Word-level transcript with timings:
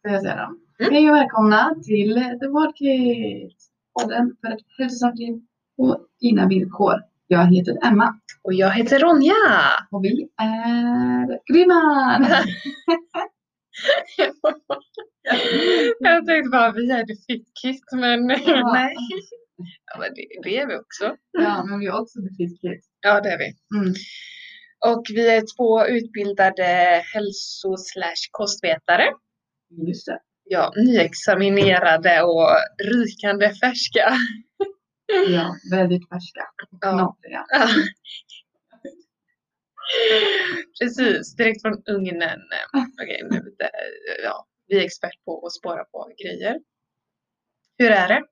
ska 0.00 0.10
jag 0.12 0.22
säga 0.22 0.36
då. 0.36 0.84
Mm. 0.84 0.94
Hej 0.94 1.10
och 1.10 1.16
välkomna 1.16 1.74
till 1.84 2.14
The 2.40 2.46
Wordkit! 2.46 3.56
Podden 4.00 4.36
för 4.40 4.48
ett 4.52 4.60
hälsosamt 4.78 5.18
liv 5.18 5.40
på 5.76 6.00
dina 6.20 6.48
villkor. 6.48 6.94
Jag 7.26 7.46
heter 7.54 7.78
Emma 7.86 8.20
Och 8.42 8.54
jag 8.54 8.70
heter 8.70 8.98
Ronja. 8.98 9.34
och 9.90 10.04
vi 10.04 10.28
är 10.42 11.52
grymma! 11.52 12.18
jag 16.00 16.26
tänkte 16.26 16.50
bara 16.50 16.72
vi 16.72 16.90
är 16.90 17.06
The 17.06 17.14
Fit 17.26 17.48
Kit 17.62 17.84
men 17.92 18.28
Ja. 18.28 18.72
nej. 18.72 18.94
Ja, 19.92 20.00
men 20.00 20.08
det, 20.14 20.26
det 20.42 20.58
är 20.58 20.66
vi 20.66 20.76
också. 20.76 21.16
ja, 21.32 21.64
men 21.64 21.78
vi 21.78 21.86
är 21.86 22.00
också 22.00 22.18
The 22.20 22.34
Fit 22.36 22.60
Kids. 22.60 22.86
Ja 23.00 23.20
det 23.20 23.28
är 23.30 23.38
vi. 23.38 23.78
Mm. 23.78 23.94
Och 24.86 25.02
vi 25.14 25.28
är 25.36 25.42
två 25.56 25.86
utbildade 25.86 26.64
hälso 27.14 27.76
kostvetare. 28.30 29.04
Ja, 30.44 30.72
nyexaminerade 30.76 32.22
och 32.22 32.48
rykande 32.84 33.54
färska. 33.54 34.12
Ja, 35.28 35.56
väldigt 35.70 36.08
färska. 36.08 36.46
Ja. 36.80 37.16
Precis, 40.80 41.36
direkt 41.36 41.62
från 41.62 41.82
ugnen. 41.86 42.40
Okej, 42.72 43.20
nu, 43.30 43.54
det, 43.58 43.70
ja, 44.24 44.46
vi 44.66 44.78
är 44.78 44.84
expert 44.84 45.24
på 45.24 45.46
att 45.46 45.52
spåra 45.52 45.84
på 45.84 46.12
grejer. 46.22 46.60
Hur 47.78 47.90
är 47.90 48.08
det? 48.08 48.22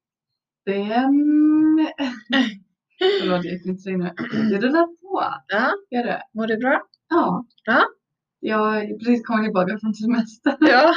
Det 0.64 0.76
är... 0.76 1.08
Förlåt, 3.20 3.44
jag 3.44 3.54
gick 3.54 3.66
inte 3.66 3.82
säga 3.82 3.96
nu. 3.96 4.14
Det 4.50 4.66
rullar 4.66 4.86
på. 4.86 5.34
Ja, 5.48 5.72
Gör 5.90 6.04
det? 6.04 6.22
mår 6.34 6.46
du 6.46 6.56
bra? 6.56 6.82
Ja. 7.08 7.46
Ja. 7.64 7.84
Jag 8.40 8.88
precis 8.98 9.26
kommit 9.26 9.44
tillbaka 9.44 9.78
från 9.78 9.94
semester. 9.94 10.56
Ja, 10.60 10.94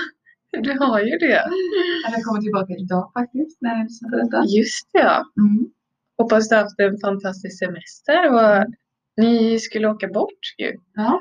du 0.64 0.78
har 0.80 1.00
ju 1.00 1.18
det. 1.18 1.44
Jag 2.12 2.24
kommer 2.24 2.42
tillbaka 2.42 2.74
idag 2.74 3.12
faktiskt 3.14 3.58
när 3.62 3.76
jag 3.78 4.22
detta. 4.26 4.44
Just 4.46 4.90
det, 4.94 5.00
ja. 5.00 5.24
Mm. 5.38 5.72
Hoppas 6.18 6.50
du 6.50 6.56
har 6.56 6.64
haft 6.64 6.80
en 6.80 7.00
fantastisk 7.00 7.60
semester 7.60 8.34
och 8.34 8.74
ni 9.18 9.60
skulle 9.60 9.88
åka 9.88 10.08
bort 10.08 10.56
ju. 10.58 10.72
Ja, 10.94 11.20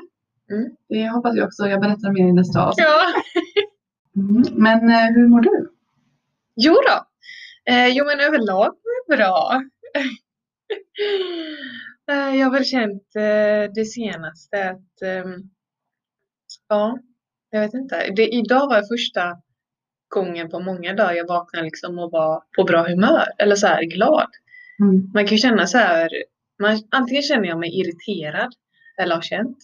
Mm. 0.51 0.69
det 0.89 1.09
hoppas 1.09 1.35
jag 1.35 1.45
också. 1.47 1.67
Jag 1.67 1.81
berättar 1.81 2.11
mer 2.11 2.27
i 2.27 2.33
nästa 2.33 2.65
avsnitt. 2.65 2.87
Ja. 2.87 3.13
Mm. 4.15 4.43
Men 4.51 4.89
eh, 4.89 5.15
hur 5.15 5.27
mår 5.27 5.41
du? 5.41 5.69
Jo 6.55 6.73
då. 6.73 7.05
Eh, 7.73 7.87
jo 7.87 8.05
men 8.05 8.19
överlag 8.19 8.67
var 8.67 9.07
det 9.07 9.17
bra. 9.17 9.63
eh, 12.11 12.35
jag 12.35 12.45
har 12.45 12.51
väl 12.51 12.65
känt 12.65 13.15
eh, 13.15 13.73
det 13.75 13.85
senaste 13.85 14.69
att 14.69 15.01
ehm, 15.01 15.33
ja, 16.69 16.97
jag 17.51 17.61
vet 17.61 17.73
inte. 17.73 18.11
Det, 18.15 18.27
idag 18.27 18.67
var 18.69 18.97
första 18.97 19.37
gången 20.07 20.49
på 20.49 20.59
många 20.59 20.93
dagar 20.93 21.13
jag 21.13 21.27
vaknade 21.27 21.65
liksom 21.65 21.99
och 21.99 22.11
var 22.11 22.43
på 22.55 22.63
bra 22.63 22.87
humör 22.87 23.27
eller 23.37 23.55
så 23.55 23.67
här 23.67 23.83
glad. 23.83 24.29
Mm. 24.79 25.11
Man 25.13 25.27
kan 25.27 25.37
känna 25.37 25.67
så 25.67 25.77
här, 25.77 26.09
man, 26.59 26.83
antingen 26.91 27.23
känner 27.23 27.47
jag 27.47 27.59
mig 27.59 27.79
irriterad 27.79 28.53
eller 28.97 29.15
har 29.15 29.21
känt 29.21 29.57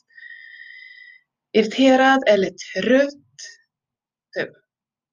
irriterad 1.51 2.23
eller 2.27 2.49
trött. 2.49 3.13
Typ. 4.37 4.49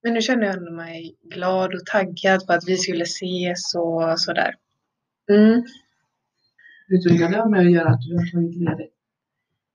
Men 0.03 0.15
nu 0.15 0.21
känner 0.21 0.47
jag 0.47 0.73
mig 0.73 1.17
glad 1.23 1.75
och 1.75 1.87
taggad 1.87 2.47
på 2.47 2.53
att 2.53 2.69
vi 2.69 2.77
skulle 2.77 3.03
ses 3.03 3.75
och 3.75 4.21
sådär. 4.21 4.55
Mm, 5.31 5.63
Vet 6.89 7.03
du 7.03 7.19
vad 7.23 7.31
det 7.33 7.39
har 7.39 7.49
med 7.49 7.61
att 7.61 7.73
göra 7.73 7.89
att 7.89 8.01
du 8.03 8.15
har 8.15 8.33
tagit 8.33 8.57
ledigt? 8.57 8.95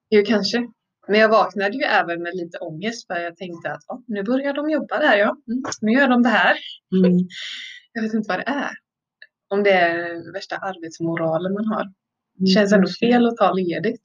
jo 0.09 0.23
kanske. 0.27 0.67
Men 1.09 1.19
jag 1.19 1.29
vaknade 1.29 1.77
ju 1.77 1.83
även 1.83 2.23
med 2.23 2.35
lite 2.35 2.57
ångest 2.57 3.07
för 3.07 3.15
jag 3.15 3.38
tänkte 3.38 3.71
att 3.71 3.83
"Ja, 3.88 4.03
nu 4.07 4.23
börjar 4.23 4.53
de 4.53 4.69
jobba 4.69 4.99
där 4.99 5.17
ja. 5.17 5.38
Mm, 5.47 5.63
nu 5.81 5.91
gör 5.91 6.07
de 6.07 6.23
det 6.23 6.29
här. 6.29 6.55
Mm. 6.95 7.17
Jag 7.93 8.02
vet 8.02 8.13
inte 8.13 8.27
vad 8.27 8.39
det 8.39 8.47
är. 8.47 8.71
Om 9.47 9.63
det 9.63 9.71
är 9.71 10.33
värsta 10.33 10.57
arbetsmoralen 10.57 11.53
man 11.53 11.65
har. 11.65 11.81
Mm. 11.81 11.93
Det 12.35 12.47
känns 12.47 12.73
ändå 12.73 12.87
fel 12.87 13.27
att 13.27 13.37
ta 13.37 13.53
ledigt. 13.53 14.02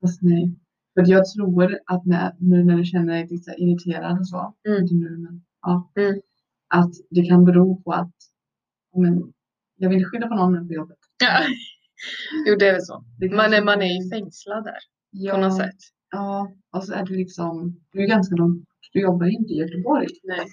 Fast 0.00 0.22
nej. 0.22 0.54
För 0.94 1.10
jag 1.10 1.30
tror 1.30 1.78
att 1.86 2.06
när, 2.06 2.36
nu 2.38 2.64
när 2.64 2.76
du 2.76 2.84
känner 2.84 3.14
dig 3.14 3.26
lite 3.30 3.50
irriterad 3.50 4.18
och 4.18 4.28
så. 4.28 4.54
Mm. 4.68 4.82
Inte 4.82 4.94
nu, 4.94 5.16
men, 5.18 5.44
ja, 5.62 5.92
Mm. 5.96 6.20
Att 6.68 6.92
det 7.10 7.24
kan 7.24 7.44
bero 7.44 7.82
på 7.82 7.92
att 7.92 8.14
men, 8.96 9.32
jag 9.76 9.90
vill 9.90 10.06
skylla 10.06 10.28
på 10.28 10.34
någon 10.34 10.68
på 10.68 10.74
jobbet. 10.74 10.98
Ja. 11.18 11.40
Jo 12.46 12.56
det 12.56 12.68
är 12.68 12.72
väl 12.72 12.82
så. 12.82 13.04
Man 13.30 13.54
är, 13.54 13.64
man 13.64 13.82
är 13.82 14.02
ju 14.02 14.10
fängslad 14.10 14.64
där 14.64 14.78
ja, 15.14 15.34
på 15.34 15.40
något 15.40 15.56
sätt. 15.56 15.76
Ja, 16.10 16.52
och 16.70 16.84
så 16.84 16.92
är 16.92 17.06
det 17.06 17.14
liksom, 17.14 17.80
du 17.92 18.02
är 18.02 18.06
ganska 18.06 18.34
långt, 18.34 18.68
du 18.92 19.00
jobbar 19.00 19.26
inte 19.26 19.52
i 19.52 19.56
Göteborg. 19.56 20.08
Nej. 20.22 20.46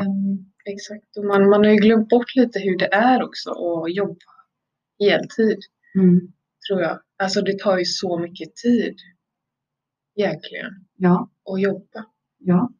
Ehm, 0.00 0.44
Exakt, 0.64 1.16
och 1.16 1.24
man, 1.24 1.48
man 1.48 1.64
har 1.64 1.70
ju 1.70 1.76
glömt 1.76 2.08
bort 2.08 2.34
lite 2.34 2.58
hur 2.58 2.78
det 2.78 2.94
är 2.94 3.22
också 3.22 3.50
att 3.50 3.94
jobba 3.94 4.16
heltid, 5.00 5.58
mm. 5.94 6.32
tror 6.68 6.80
jag. 6.80 7.00
Alltså 7.16 7.42
det 7.42 7.58
tar 7.58 7.78
ju 7.78 7.84
så 7.84 8.18
mycket 8.18 8.56
tid, 8.56 8.96
egentligen, 10.16 10.86
Ja, 10.96 11.30
att 11.44 11.60
jobba. 11.60 12.06
ja. 12.38 12.72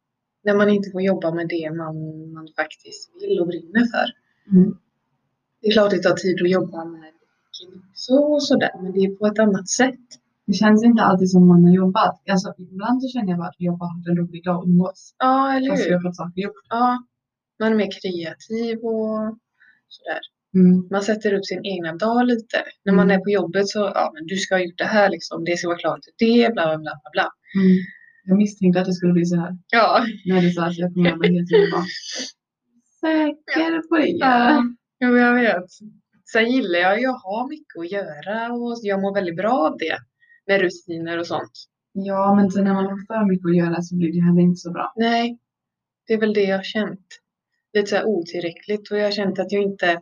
När 0.43 0.55
man 0.55 0.69
inte 0.69 0.91
får 0.91 1.01
jobba 1.01 1.33
med 1.33 1.47
det 1.47 1.71
man, 1.71 1.95
man 2.33 2.47
faktiskt 2.55 3.11
vill 3.21 3.39
och 3.39 3.47
brinner 3.47 3.85
för. 3.85 4.05
Mm. 4.51 4.77
Det 5.61 5.67
är 5.67 5.71
klart 5.71 5.91
det 5.91 6.03
tar 6.03 6.15
tid 6.15 6.41
att 6.41 6.49
jobba 6.49 6.85
med 6.85 7.13
så 7.93 8.33
och 8.33 8.43
sådär, 8.43 8.71
men 8.81 8.91
det 8.91 8.99
är 8.99 9.15
på 9.15 9.27
ett 9.27 9.39
annat 9.39 9.69
sätt. 9.69 9.99
Det 10.49 10.53
känns 10.61 10.83
inte 10.83 11.03
alltid 11.03 11.29
som 11.31 11.47
man 11.47 11.63
har 11.63 11.73
jobbat. 11.83 12.15
Alltså, 12.33 12.53
ibland 12.57 13.01
så 13.03 13.07
känner 13.13 13.29
jag 13.29 13.37
bara 13.39 13.47
att 13.47 13.55
jag 13.67 13.77
bara 13.77 13.89
har 13.89 14.09
en 14.11 14.17
rolig 14.17 14.43
dag 14.43 14.57
och 14.59 14.65
umgås. 14.67 15.15
Ja, 15.19 15.53
eller 15.55 15.69
Fast 15.69 15.85
jag 15.87 15.93
har 15.93 15.99
hur? 16.03 16.09
fått 16.09 16.15
saker 16.15 16.41
gjort. 16.41 16.61
Ja, 16.69 17.03
man 17.59 17.71
är 17.71 17.75
mer 17.75 17.89
kreativ 18.01 18.77
och 18.77 19.37
sådär. 19.95 20.21
Mm. 20.55 20.87
Man 20.91 21.01
sätter 21.01 21.33
upp 21.33 21.45
sin 21.45 21.65
egna 21.65 21.91
dag 21.95 22.25
lite. 22.25 22.57
När 22.85 22.93
man 22.93 23.05
Mm. 23.07 23.19
är 23.19 23.23
på 23.23 23.29
jobbet 23.29 23.67
så, 23.69 23.79
ja 23.95 24.11
men 24.13 24.23
du 24.27 24.35
ska 24.37 24.55
ha 24.55 24.61
gjort 24.61 24.77
det 24.77 24.91
här 24.97 25.09
liksom, 25.09 25.43
det 25.45 25.57
ska 25.57 25.67
vara 25.67 25.77
klart 25.77 25.99
till 26.03 26.13
det, 26.17 26.53
bla 26.53 26.63
bla 26.67 26.77
bla 26.77 27.09
bla. 27.13 27.27
Mm. 27.61 27.77
Jag 28.25 28.37
misstänkte 28.37 28.79
att 28.81 28.85
det 28.85 28.93
skulle 28.93 29.13
bli 29.13 29.25
så 29.25 29.35
här. 29.35 29.51
Ja, 29.71 30.05
När 30.25 30.41
du 30.41 30.51
sa 30.51 30.65
att 30.65 30.77
jag 30.77 30.93
kommer 30.93 31.09
jobba 31.09 31.23
heltid. 31.27 31.57
Jag 31.63 31.71
bara, 31.71 31.85
Säker 33.01 33.87
på 33.89 33.97
det? 33.97 34.07
ja. 34.07 34.63
Jo, 34.99 35.17
jag 35.17 35.33
vet. 35.33 35.65
Sen 36.33 36.51
gillar 36.51 36.79
jag 36.79 36.99
ju 37.01 37.07
att 37.07 37.23
ha 37.23 37.47
mycket 37.47 37.79
att 37.79 37.91
göra 37.91 38.53
och 38.53 38.77
jag 38.83 39.01
mår 39.01 39.13
väldigt 39.13 39.35
bra 39.37 39.51
av 39.67 39.77
det. 39.77 39.97
Med 40.49 40.61
rutiner 40.61 41.17
och 41.17 41.27
sånt. 41.27 41.51
Ja, 41.91 42.35
men 42.35 42.51
sen 42.51 42.63
när 42.63 42.73
man 42.73 42.85
har 42.85 43.05
för 43.07 43.31
mycket 43.31 43.45
att 43.45 43.57
göra 43.57 43.81
så 43.81 43.95
blir 43.95 44.13
det 44.13 44.25
heller 44.25 44.41
inte 44.41 44.59
så 44.59 44.71
bra. 44.71 44.93
Nej, 44.95 45.37
det 46.07 46.13
är 46.13 46.19
väl 46.19 46.33
det 46.33 46.43
jag 46.43 46.57
har 46.57 46.63
känt. 46.63 47.07
Lite 47.73 47.87
så 47.87 47.95
här 47.95 48.05
otillräckligt 48.05 48.91
och 48.91 48.97
jag 48.97 49.03
har 49.03 49.11
känt 49.11 49.39
att 49.39 49.51
jag 49.51 49.63
inte, 49.63 49.99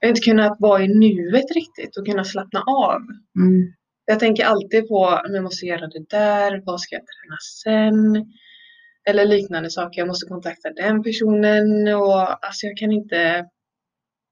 jag 0.00 0.10
inte 0.10 0.20
kunnat 0.20 0.56
vara 0.60 0.82
i 0.82 0.88
nuet 0.88 1.54
riktigt 1.54 1.96
och 1.96 2.06
kunna 2.06 2.24
slappna 2.24 2.60
av. 2.60 3.00
Mm. 3.38 3.72
Jag 4.04 4.20
tänker 4.20 4.44
alltid 4.44 4.88
på, 4.88 5.20
jag 5.24 5.42
måste 5.42 5.66
göra 5.66 5.86
det 5.86 6.08
där, 6.10 6.62
vad 6.64 6.80
ska 6.80 6.94
jag 6.94 7.04
träna 7.06 7.36
sen? 7.62 8.32
Eller 9.08 9.24
liknande 9.24 9.70
saker, 9.70 10.00
jag 10.00 10.08
måste 10.08 10.26
kontakta 10.26 10.72
den 10.72 11.02
personen 11.02 11.94
och 11.94 12.46
alltså 12.46 12.66
jag 12.66 12.76
kan 12.76 12.92
inte 12.92 13.46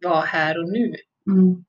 vara 0.04 0.20
här 0.20 0.58
och 0.62 0.68
nu. 0.68 0.94
Mm. 1.30 1.64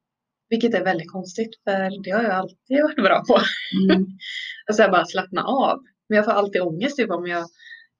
Vilket 0.53 0.73
är 0.73 0.83
väldigt 0.83 1.11
konstigt 1.11 1.55
för 1.63 2.03
det 2.03 2.11
har 2.11 2.23
jag 2.23 2.31
alltid 2.31 2.83
varit 2.83 2.95
bra 2.95 3.23
på. 3.27 3.37
Mm. 3.83 4.05
Alltså 4.67 4.91
bara 4.91 5.05
slappna 5.05 5.43
av. 5.43 5.79
Men 6.09 6.15
jag 6.15 6.25
får 6.25 6.31
alltid 6.31 6.61
ångest 6.61 6.97
typ 6.97 7.11
om 7.11 7.27
jag 7.27 7.45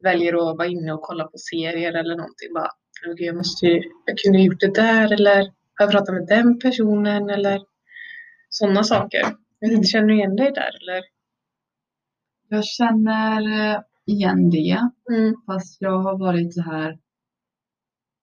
väljer 0.03 0.33
att 0.33 0.57
vara 0.57 0.67
inne 0.67 0.93
och 0.93 1.01
kolla 1.01 1.23
på 1.23 1.37
serier 1.37 1.93
eller 1.93 2.15
någonting. 2.15 2.53
Bara, 2.53 2.69
"Åh, 3.07 3.13
gud, 3.13 3.27
jag 3.27 3.35
måste 3.35 3.65
ju, 3.65 3.81
jag 4.05 4.17
kunde 4.17 4.39
gjort 4.41 4.59
det 4.59 4.75
där 4.75 5.13
eller 5.13 5.37
har 5.75 5.85
jag 5.85 5.91
pratat 5.91 6.13
med 6.15 6.27
den 6.27 6.59
personen 6.59 7.29
eller 7.29 7.61
sådana 8.49 8.83
saker. 8.83 9.21
Jag 9.59 9.69
vet 9.69 9.77
inte, 9.77 9.87
känner 9.87 10.07
du 10.07 10.15
igen 10.15 10.35
dig 10.35 10.51
där 10.51 10.71
eller? 10.81 11.03
Jag 12.49 12.65
känner 12.65 13.41
eh, 13.75 13.81
igen 14.05 14.49
det. 14.49 14.79
Mm. 15.09 15.35
Fast 15.45 15.81
jag 15.81 15.97
har 15.99 16.17
varit 16.17 16.53
så 16.53 16.61
här. 16.61 16.99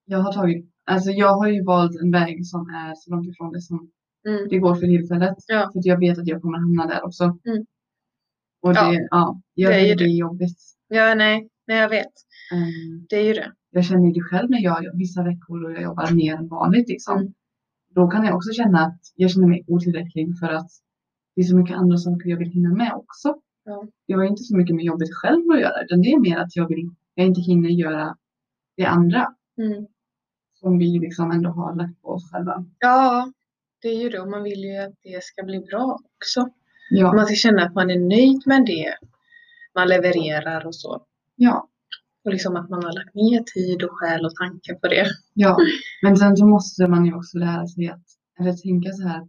Jag 0.05 0.19
har 0.19 0.33
tagit, 0.33 0.67
alltså 0.85 1.11
jag 1.11 1.35
har 1.37 1.49
ju 1.49 1.65
valt 1.65 2.01
en 2.01 2.11
väg 2.11 2.47
som 2.47 2.61
är 2.61 2.95
så 2.95 3.11
långt 3.11 3.29
ifrån 3.29 3.53
det 3.53 3.61
som 3.61 3.91
Mm. 4.29 4.49
det 4.49 4.59
går 4.59 4.75
för 4.75 4.87
tillfället. 4.87 5.37
Ja. 5.47 5.71
För 5.73 5.81
jag 5.85 5.99
vet 5.99 6.19
att 6.19 6.27
jag 6.27 6.43
kommer 6.43 6.59
hamna 6.59 6.87
där 6.87 7.05
också. 7.05 7.25
Mm. 7.25 7.65
Och 8.63 8.75
det, 8.75 8.81
Ja. 8.81 9.07
ja, 9.11 9.41
jag 9.55 9.73
Det 9.73 9.91
är 9.91 9.97
det 9.97 10.05
är 10.05 10.17
jobbigt. 10.19 10.59
Ja, 10.89 11.15
nej, 11.15 11.49
nej, 11.67 11.79
jag 11.79 11.89
vet. 11.89 12.13
Ehm, 12.53 13.07
Det 13.09 13.17
är 13.17 13.25
ju 13.25 13.33
det. 13.33 13.53
jag 13.71 13.85
känner 13.85 14.15
det 14.15 14.21
själv 14.21 14.51
när 14.51 14.61
jag 14.61 14.97
vissa 14.99 15.23
veckor 15.23 15.65
och 15.65 15.73
jag 15.73 15.83
jobbar 15.83 16.11
mer 16.15 16.35
än 16.35 16.49
vanligt 16.49 16.89
liksom. 16.89 17.19
Mm. 17.19 17.33
Då 17.95 18.09
kan 18.09 18.25
jag 18.25 18.37
också 18.37 18.53
känna 18.53 18.79
att 18.87 19.01
jag 19.15 19.31
känner 19.31 19.47
mig 19.49 19.65
otillräcklig 19.67 20.39
för 20.39 20.49
att 20.49 20.71
det 21.37 21.41
är 21.41 21.45
så 21.45 21.57
mycket 21.57 21.77
andra 21.77 21.97
saker 21.97 22.29
jag 22.31 22.39
vill 22.39 22.51
hinna 22.51 22.75
med 22.75 22.93
också. 22.95 23.35
Ja. 23.65 23.85
Det 24.07 24.13
har 24.13 24.25
inte 24.25 24.43
så 24.43 24.57
mycket 24.57 24.77
med 24.77 24.85
jobbet 24.85 25.09
själv 25.15 25.51
att 25.51 25.61
göra 25.61 25.83
utan 25.85 26.03
det 26.03 26.09
är 26.13 26.21
mer 26.21 26.37
att 26.39 26.57
jag 26.57 26.69
vill, 26.69 26.91
jag 27.15 27.27
inte 27.27 27.41
hinner 27.41 27.69
göra 27.71 28.17
det 28.77 28.85
andra 28.85 29.35
Mm. 29.59 29.87
som 30.55 30.79
vi 30.79 30.99
liksom 30.99 31.31
ändå 31.31 31.51
har 31.51 31.75
lagt 31.75 32.03
på 32.03 32.09
oss 32.09 32.31
själva. 32.33 32.65
Ja, 32.79 33.33
det 33.83 33.89
är 33.89 34.03
ju 34.03 34.09
det. 34.09 34.21
Och 34.21 34.29
man 34.31 34.43
vill 34.43 34.65
ju 34.65 34.77
att 34.77 34.95
det 35.03 35.25
ska 35.25 35.43
bli 35.43 35.61
bra 35.61 35.99
också. 36.17 36.49
Ja, 36.91 37.13
Man 37.15 37.27
ska 37.27 37.35
känna 37.35 37.63
att 37.63 37.75
man 37.75 37.91
är 37.91 37.99
nöjd 37.99 38.43
med 38.47 38.67
det 38.67 38.95
man 39.75 39.89
levererar 39.89 40.67
och 40.67 40.75
så. 40.75 41.07
ja. 41.37 41.67
Och 42.25 42.31
liksom 42.33 42.57
att 42.57 42.71
man 42.71 42.85
har 42.85 42.93
lagt 42.93 43.15
ner 43.15 43.43
tid 43.43 43.83
och 43.83 43.91
själ 43.93 44.25
och 44.27 44.35
tankar 44.35 44.75
på 44.75 44.89
det. 44.89 45.07
Ja, 45.35 45.57
men 46.03 46.17
sen 46.17 46.37
så 46.37 46.47
måste 46.47 46.87
man 46.89 47.05
ju 47.07 47.15
också 47.15 47.39
lära 47.39 47.67
sig 47.67 47.89
att, 47.89 48.03
eller 48.41 48.53
tänka 48.53 48.91
så 48.93 49.09
här 49.09 49.21
att 49.23 49.29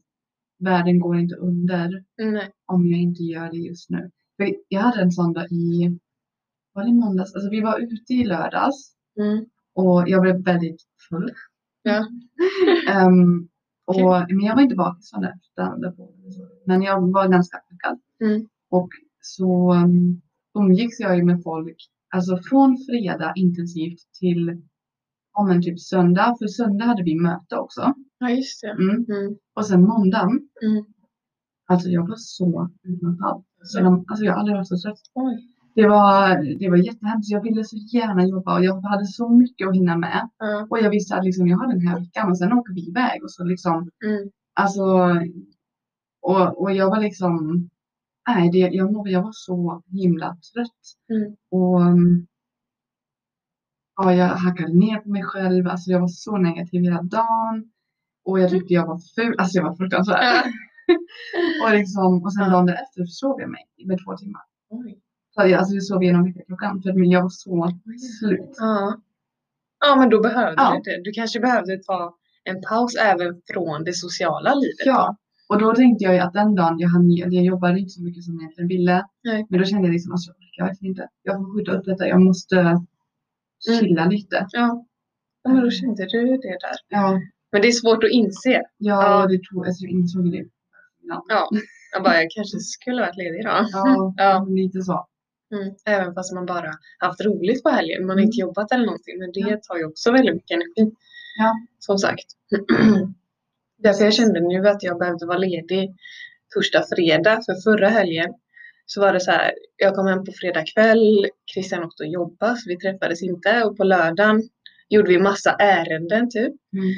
världen 0.59 0.99
går 0.99 1.19
inte 1.19 1.35
under 1.35 2.03
Nej. 2.17 2.49
om 2.65 2.87
jag 2.87 2.99
inte 2.99 3.23
gör 3.23 3.51
det 3.51 3.57
just 3.57 3.89
nu. 3.89 4.11
För 4.37 4.55
jag 4.67 4.81
hade 4.81 5.01
en 5.01 5.11
sån 5.11 5.33
dag 5.33 5.51
i, 5.51 5.99
var 6.73 6.83
det 6.85 6.93
måndags? 6.93 7.35
Alltså 7.35 7.49
vi 7.49 7.61
var 7.61 7.79
ute 7.79 8.13
i 8.13 8.23
lördags 8.25 8.91
Mm. 9.19 9.45
och 9.73 10.03
jag 10.07 10.21
blev 10.21 10.43
väldigt 10.43 10.81
full. 11.09 11.31
Ja. 11.83 12.07
Ehm, 12.89 13.47
och. 13.95 14.25
Men 14.29 14.45
jag 14.45 14.55
var 14.55 14.61
inte 14.61 14.75
bakis 14.75 15.09
från 15.11 15.21
det. 15.21 15.39
Men 16.65 16.81
jag 16.81 17.11
var 17.13 17.27
ganska 17.27 17.57
packad. 17.57 17.99
Mm. 18.21 18.47
Och 18.69 18.89
så 19.21 19.73
um, 19.73 20.21
umgicks 20.59 20.99
jag 20.99 21.17
ju 21.17 21.23
med 21.23 21.43
folk, 21.43 21.77
alltså 22.15 22.37
från 22.49 22.77
fredag 22.89 23.33
intensivt 23.35 23.99
till 24.19 24.61
om 25.33 25.49
en 25.49 25.61
typ 25.61 25.79
söndag. 25.79 26.35
För 26.39 26.47
söndag 26.47 26.85
hade 26.85 27.03
vi 27.03 27.15
möte 27.19 27.57
också. 27.57 27.93
Ja, 28.19 28.29
just 28.29 28.61
det. 28.61 28.71
Mm. 28.71 29.05
Mm. 29.09 29.37
Och 29.55 29.65
sen 29.65 29.81
måndagen, 29.81 30.29
Mm. 30.63 30.85
alltså 31.67 31.89
jag 31.89 32.07
var 32.07 32.15
så 32.17 32.69
utmattad. 32.83 33.43
Så, 33.63 34.03
alltså 34.07 34.25
jag 34.25 34.33
har 34.33 34.39
aldrig 34.39 34.57
varit 34.57 34.67
så 34.67 34.77
trött. 34.77 34.99
Oj. 35.13 35.47
Det 35.75 35.87
var, 35.87 36.57
det 36.59 36.69
var 36.69 36.77
jättehemskt. 36.77 37.31
Jag 37.31 37.43
ville 37.43 37.63
så 37.63 37.77
gärna 37.77 38.25
jobba 38.27 38.57
och 38.57 38.63
jag 38.65 38.81
hade 38.81 39.05
så 39.05 39.29
mycket 39.29 39.67
att 39.67 39.75
hinna 39.75 39.97
med. 39.97 40.29
Ja. 40.37 40.67
Och 40.69 40.79
jag 40.79 40.89
visste 40.89 41.15
att 41.15 41.25
liksom, 41.25 41.47
jag 41.47 41.57
har 41.57 41.67
den 41.67 41.87
här 41.87 41.99
veckan 41.99 42.29
och 42.29 42.37
sen 42.37 42.53
åker 42.53 42.73
vi 42.73 42.87
iväg. 42.89 43.23
Och 43.23 43.31
så 43.31 43.43
liksom, 43.43 43.89
Mm. 44.05 44.29
alltså, 44.53 44.83
och, 46.21 46.61
och 46.61 46.71
jag 46.73 46.89
var 46.89 46.99
liksom, 46.99 47.69
nej, 48.27 48.49
det, 48.51 48.57
jag, 48.57 49.07
jag 49.07 49.23
var 49.23 49.31
så 49.33 49.83
himla 49.91 50.27
trött. 50.53 50.83
Mm. 51.09 51.35
Och 51.51 51.81
um, 51.81 52.27
ja, 53.95 54.13
jag 54.13 54.27
hackade 54.27 54.73
ner 54.73 54.97
på 54.99 55.09
mig 55.09 55.23
själv. 55.23 55.67
Alltså 55.67 55.91
jag 55.91 55.99
var 55.99 56.07
så 56.07 56.37
negativ 56.37 56.81
hela 56.83 57.01
dagen. 57.01 57.71
Och 58.25 58.39
jag 58.39 58.49
tyckte 58.49 58.73
jag 58.73 58.87
var 58.87 58.99
ful. 59.15 59.35
Alltså 59.37 59.57
jag 59.57 59.65
var 59.65 59.75
fruktansvärd. 59.75 60.45
Och, 61.63 61.71
liksom, 61.71 62.23
och 62.23 62.33
sen 62.33 62.51
dagen 62.51 62.65
därefter 62.65 63.05
sov 63.05 63.41
jag 63.41 63.49
mig 63.49 63.63
med 63.85 63.97
två 64.05 64.17
timmar. 64.17 64.41
Oj. 64.69 64.99
Jag, 65.35 65.53
alltså 65.53 65.73
jag 65.73 65.83
sov 65.83 66.03
genom 66.03 66.23
veckoklockan 66.25 66.81
för 66.81 66.89
att 66.89 66.95
jag 67.09 67.21
var 67.21 67.29
så 67.29 67.71
slut. 68.19 68.55
Ja. 68.57 69.01
ja, 69.85 69.95
men 69.95 70.09
då 70.09 70.21
behövde 70.21 70.53
Ja. 70.61 70.81
du 70.85 70.91
det. 70.91 71.03
Du 71.03 71.11
kanske 71.11 71.39
behövde 71.39 71.77
ta 71.83 72.15
en 72.43 72.61
paus 72.61 72.95
även 72.95 73.41
från 73.53 73.83
det 73.83 73.93
sociala 73.93 74.53
livet. 74.55 74.85
Ja, 74.85 75.17
och 75.49 75.59
då 75.59 75.75
tänkte 75.75 76.03
jag 76.03 76.13
ju 76.13 76.19
att 76.19 76.33
den 76.33 76.55
dagen 76.55 76.79
jag 76.79 76.89
hann 76.89 77.11
jag 77.11 77.33
jobbade 77.33 77.79
inte 77.79 77.89
så 77.89 78.03
mycket 78.03 78.23
som 78.23 78.33
jag 78.33 78.41
egentligen 78.41 78.67
ville. 78.67 79.05
Nej. 79.23 79.45
Men 79.49 79.59
då 79.59 79.65
kände 79.65 79.87
jag 79.87 79.93
liksom 79.93 80.13
att 80.13 80.19
jag 80.57 80.65
orkar 80.67 80.85
inte. 80.87 81.07
Jag 81.23 81.35
får 81.37 81.57
skjuta 81.57 81.71
upp 81.71 81.85
detta. 81.85 82.07
Jag 82.07 82.21
måste 82.21 82.81
chilla 83.79 84.05
lite. 84.05 84.47
Ja. 84.51 84.85
ja, 85.43 85.51
men 85.53 85.61
då 85.63 85.69
kände 85.69 86.05
du 86.05 86.25
det 86.37 86.57
där. 86.61 86.75
Ja, 86.89 87.19
Men 87.51 87.61
det 87.61 87.67
är 87.67 87.71
svårt 87.71 88.03
att 88.03 88.09
inse. 88.11 88.49
ja, 88.51 88.63
Ja. 88.77 89.27
det 89.27 89.39
tog, 89.43 89.65
alltså 89.67 89.83
jag 89.83 89.91
insåg 89.91 90.31
det. 90.31 90.45
Ja, 91.03 91.25
Ja, 91.29 91.49
jag 91.93 92.03
bara, 92.03 92.15
jag 92.21 92.27
kanske 92.35 92.59
skulle 92.59 93.01
varit 93.01 93.17
ledig 93.17 93.39
idag. 93.39 93.65
ja, 93.71 94.13
Ja. 94.17 94.45
lite 94.49 94.81
så. 94.81 95.07
Mm. 95.51 95.73
Även 95.85 96.13
fast 96.13 96.33
man 96.33 96.45
bara 96.45 96.71
haft 96.97 97.21
roligt 97.21 97.63
på 97.63 97.69
helgen. 97.69 98.05
Man 98.05 98.17
har 98.17 98.23
inte 98.23 98.39
jobbat 98.39 98.71
eller 98.71 98.85
någonting. 98.85 99.19
Men 99.19 99.31
det 99.31 99.63
tar 99.63 99.77
ju 99.77 99.85
också 99.85 100.11
väldigt 100.11 100.35
mycket 100.35 100.55
energi. 100.55 100.95
Ja. 101.37 101.55
Som 101.79 101.97
sagt. 101.97 102.25
Därför 103.83 104.03
jag 104.03 104.13
kände 104.13 104.39
nu 104.39 104.67
att 104.67 104.83
jag 104.83 104.99
behövde 104.99 105.25
vara 105.25 105.37
ledig 105.37 105.95
torsdag, 106.53 106.83
fredag. 106.95 107.41
För 107.45 107.55
förra 107.63 107.89
helgen 107.89 108.33
så 108.85 109.01
var 109.01 109.13
det 109.13 109.19
så 109.19 109.31
här. 109.31 109.51
Jag 109.77 109.95
kom 109.95 110.07
hem 110.07 110.25
på 110.25 110.31
fredag 110.31 110.63
kväll. 110.73 111.27
Christian 111.53 111.83
åkte 111.83 112.03
och 112.03 112.09
jobbade 112.09 112.57
så 112.57 112.69
vi 112.69 112.77
träffades 112.77 113.23
inte. 113.23 113.63
Och 113.63 113.77
på 113.77 113.83
lördagen 113.83 114.41
gjorde 114.89 115.09
vi 115.09 115.19
massa 115.19 115.51
ärenden 115.51 116.29
typ. 116.29 116.53
Mm. 116.73 116.93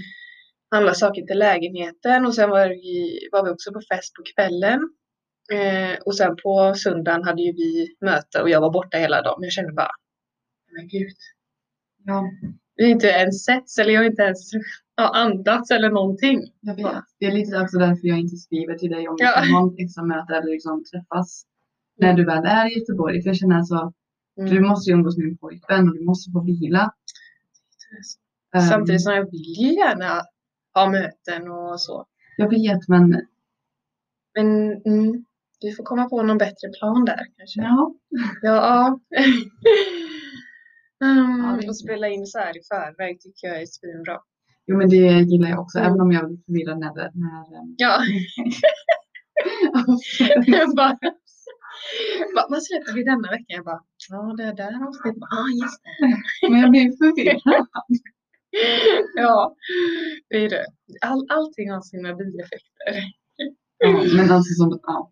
handla 0.72 0.94
saker 0.94 1.22
till 1.22 1.40
lägenheten 1.40 2.26
och 2.26 2.36
sen 2.36 2.50
var 2.50 2.70
vi, 2.70 3.20
var 3.32 3.46
vi 3.46 3.52
också 3.52 3.74
på 3.74 3.82
fest 3.82 4.14
på 4.16 4.24
kvällen. 4.36 4.80
Eh, 5.52 5.98
och 6.06 6.18
sen 6.18 6.36
på 6.44 6.74
söndagen 6.76 7.24
hade 7.24 7.42
ju 7.42 7.52
vi 7.52 7.96
möte 8.02 8.42
och 8.42 8.50
jag 8.50 8.62
var 8.62 8.72
borta 8.72 8.98
hela 8.98 9.22
dagen. 9.22 9.36
Men 9.40 9.44
jag 9.48 9.54
kände 9.54 9.74
bara, 9.74 9.92
men 10.78 10.88
gud, 10.88 11.16
Ja, 12.06 12.24
vi 12.76 12.84
har 12.84 12.92
inte 12.92 13.08
ens 13.08 13.44
setts 13.46 13.78
eller 13.78 13.94
jag 13.94 14.00
har 14.02 14.06
inte 14.06 14.22
ens 14.22 14.52
ja, 14.96 15.16
andats 15.16 15.72
eller 15.72 15.90
någonting. 15.90 16.42
jag 16.62 16.76
vet. 16.76 17.04
Det 17.20 17.26
är 17.26 17.32
lite 17.32 17.60
också 17.62 17.78
därför 17.78 18.08
jag 18.08 18.20
inte 18.20 18.36
skriver 18.36 18.76
till 18.78 18.90
dig 18.92 19.08
om 19.08 19.16
Ja. 19.20 19.44
ha 19.60 19.68
ett 19.74 19.80
extra 19.80 20.04
möte 20.04 20.34
eller 20.36 20.52
liksom 20.52 20.84
träffas 20.84 21.46
när 21.98 22.14
du 22.14 22.26
väl 22.26 22.46
är 22.46 22.72
i 22.72 22.80
Göteborg. 22.80 23.22
För 23.22 23.30
jag 23.30 23.38
känner 23.38 23.56
alltså, 23.56 23.94
Mm. 24.38 24.54
du 24.54 24.60
måste 24.62 24.90
ju 24.90 24.96
umgås 24.96 25.18
med 25.18 25.26
din 25.28 25.38
pojkvän 25.38 25.90
och 25.90 25.96
du 25.96 26.06
måste 26.06 26.32
få 26.32 26.44
vila. 26.44 26.94
Ehm, 28.56 28.62
Samtidigt 28.70 29.02
som 29.04 29.14
jag 29.14 29.32
vill 29.32 29.76
gärna 29.78 30.22
ha 30.74 30.90
möten 30.90 31.52
och 31.52 31.82
så. 31.82 32.06
Jag 32.38 32.50
vet, 32.50 32.88
men 32.88 33.22
Men 34.36 34.72
mm, 34.86 35.26
vi 35.64 35.72
får 35.76 35.84
komma 35.84 36.10
på 36.10 36.24
någon 36.24 36.38
bättre 36.38 36.68
plan 36.80 37.06
där 37.06 37.20
kanske. 37.38 37.62
ja. 37.62 37.94
Ja. 38.42 39.00
Ja, 41.00 41.60
är 41.64 41.70
och 41.70 41.78
spela 41.78 42.08
in 42.10 42.26
så 42.26 42.40
här 42.40 42.58
i 42.58 42.62
förväg 42.72 43.22
tycker 43.22 43.48
jag 43.48 43.62
är 43.62 43.66
svinbra. 43.66 44.18
Jo, 44.68 44.78
men 44.78 44.90
det 44.90 44.96
gillar 45.32 45.50
jag 45.50 45.60
också, 45.60 45.78
Mm. 45.80 45.90
även 45.90 46.02
om 46.02 46.12
jag 46.12 46.28
blir 46.28 46.38
förvirrad 46.46 46.80
när 46.80 46.94
när, 46.96 47.60
ehm, 47.60 47.76
Ja. 47.78 48.00
Jag 50.46 50.76
bara, 50.76 50.98
"Va, 52.36 52.48
vad 52.50 52.64
släpper 52.64 52.94
vi 52.94 53.04
denna 53.04 53.30
vecka? 53.32 53.46
Jag 53.48 53.66
bara, 53.66 53.82
ja 54.10 54.34
det 54.38 54.54
där 54.64 54.88
avsnittet, 54.88 55.18
ja 55.20 55.38
ah, 55.38 55.48
just 55.64 55.82
det. 55.84 56.50
Men 56.50 56.60
jag 56.62 56.70
blir 56.72 56.92
förvirrad. 56.98 57.68
Ja, 59.16 59.56
det 60.30 60.38
är 60.46 60.50
det. 60.50 60.66
All, 61.02 61.26
allting 61.30 61.72
har 61.72 61.82
sina 61.82 62.16
bieffekter. 62.16 63.14
Ja, 63.78 63.90
men 64.18 64.32
alltså 64.32 64.54
som, 64.54 64.80
ja, 64.84 65.12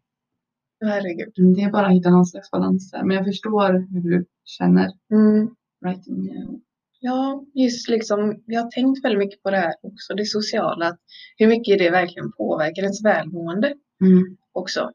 Herregud. 0.82 1.34
det 1.56 1.62
är 1.62 1.72
bara 1.72 1.86
att 1.88 1.94
hitta 1.94 2.10
någon 2.10 2.26
slags 2.26 2.52
balans 2.52 2.92
där. 2.92 3.04
Men 3.04 3.16
jag 3.18 3.26
förstår 3.26 3.88
hur 3.94 4.02
du 4.12 4.26
känner. 4.46 4.90
Mm. 5.12 5.56
Right 5.86 6.08
now. 6.08 6.60
Ja, 7.00 7.46
just 7.54 7.90
liksom, 7.90 8.44
jag 8.46 8.62
har 8.62 8.72
tänkt 8.72 9.06
väldigt 9.06 9.20
mycket 9.20 9.44
på 9.44 9.52
det 9.52 9.58
här 9.58 9.74
också, 9.82 10.14
det 10.14 10.26
sociala, 10.26 10.98
hur 11.38 11.48
mycket 11.48 11.80
det 11.80 11.90
verkligen 11.90 12.32
påverkar 12.32 12.82
ens 12.84 13.06
välmående 13.06 13.74
Mm. 14.02 14.38
också. 14.52 14.92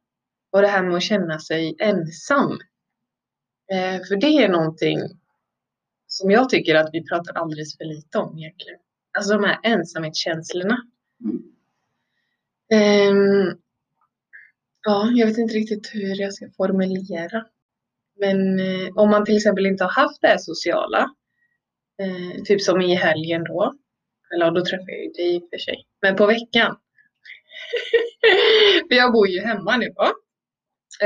Och 0.52 0.62
det 0.62 0.68
här 0.68 0.82
med 0.82 0.96
att 0.96 1.02
känna 1.02 1.38
sig 1.38 1.76
ensam. 1.78 2.50
Eh, 3.72 4.02
för 4.08 4.16
det 4.20 4.26
är 4.26 4.48
någonting 4.48 4.98
som 6.06 6.30
jag 6.30 6.48
tycker 6.48 6.74
att 6.74 6.90
vi 6.92 7.04
pratar 7.08 7.34
alldeles 7.34 7.76
för 7.76 7.84
lite 7.84 8.18
om 8.18 8.38
egentligen. 8.38 8.78
Alltså 9.18 9.32
de 9.32 9.44
här 9.44 9.58
ensamhetskänslorna. 9.62 10.76
Mm. 11.24 11.42
Ehm, 12.72 13.58
ja, 14.86 15.10
jag 15.14 15.26
vet 15.26 15.38
inte 15.38 15.54
riktigt 15.54 15.90
hur 15.94 16.20
jag 16.20 16.32
ska 16.34 16.46
formulera. 16.56 17.44
Men 18.20 18.60
eh, 18.60 18.88
om 18.94 19.10
man 19.10 19.24
till 19.24 19.36
exempel 19.36 19.66
inte 19.66 19.84
har 19.84 19.90
haft 19.90 20.20
det 20.20 20.28
här 20.28 20.38
sociala, 20.38 21.10
eh, 22.02 22.42
typ 22.44 22.62
som 22.62 22.80
i 22.80 22.94
helgen 22.94 23.44
då, 23.44 23.74
eller 24.34 24.46
ja, 24.46 24.50
då 24.50 24.64
träffar 24.64 24.88
jag 24.88 25.04
ju 25.04 25.10
dig 25.10 25.34
i 25.34 25.38
och 25.38 25.48
för 25.50 25.58
sig, 25.58 25.86
men 26.02 26.16
på 26.16 26.26
veckan. 26.26 26.76
för 28.88 28.94
jag 28.94 29.12
bor 29.12 29.28
ju 29.28 29.40
hemma 29.40 29.76
nu 29.76 29.92
då, 29.96 30.12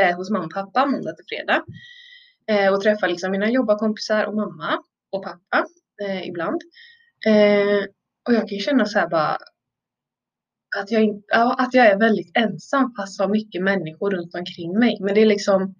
eh, 0.01 0.17
hos 0.17 0.31
mamma 0.31 0.45
och 0.45 0.53
pappa 0.53 0.87
måndag 0.87 1.13
till 1.13 1.25
fredag. 1.29 1.65
Eh, 2.51 2.75
och 2.75 2.81
träffar 2.81 3.09
liksom 3.09 3.31
mina 3.31 3.51
jobbarkompisar 3.51 4.25
och 4.25 4.35
mamma 4.35 4.83
och 5.11 5.25
pappa 5.25 5.67
eh, 6.03 6.29
ibland. 6.29 6.61
Eh, 7.27 7.85
och 8.29 8.35
jag 8.35 8.49
kan 8.49 8.59
ju 8.59 8.59
känna 8.59 8.87
så 8.87 8.99
här 8.99 9.09
bara 9.09 9.39
att 10.77 10.91
jag, 10.91 11.23
ja, 11.27 11.55
att 11.59 11.75
jag 11.75 11.87
är 11.87 11.99
väldigt 11.99 12.37
ensam 12.37 12.95
fast 12.97 13.21
har 13.21 13.29
mycket 13.29 13.62
människor 13.62 14.11
runt 14.11 14.35
omkring 14.35 14.79
mig. 14.79 14.99
Men 15.00 15.15
det 15.15 15.21
är 15.21 15.27
liksom 15.27 15.75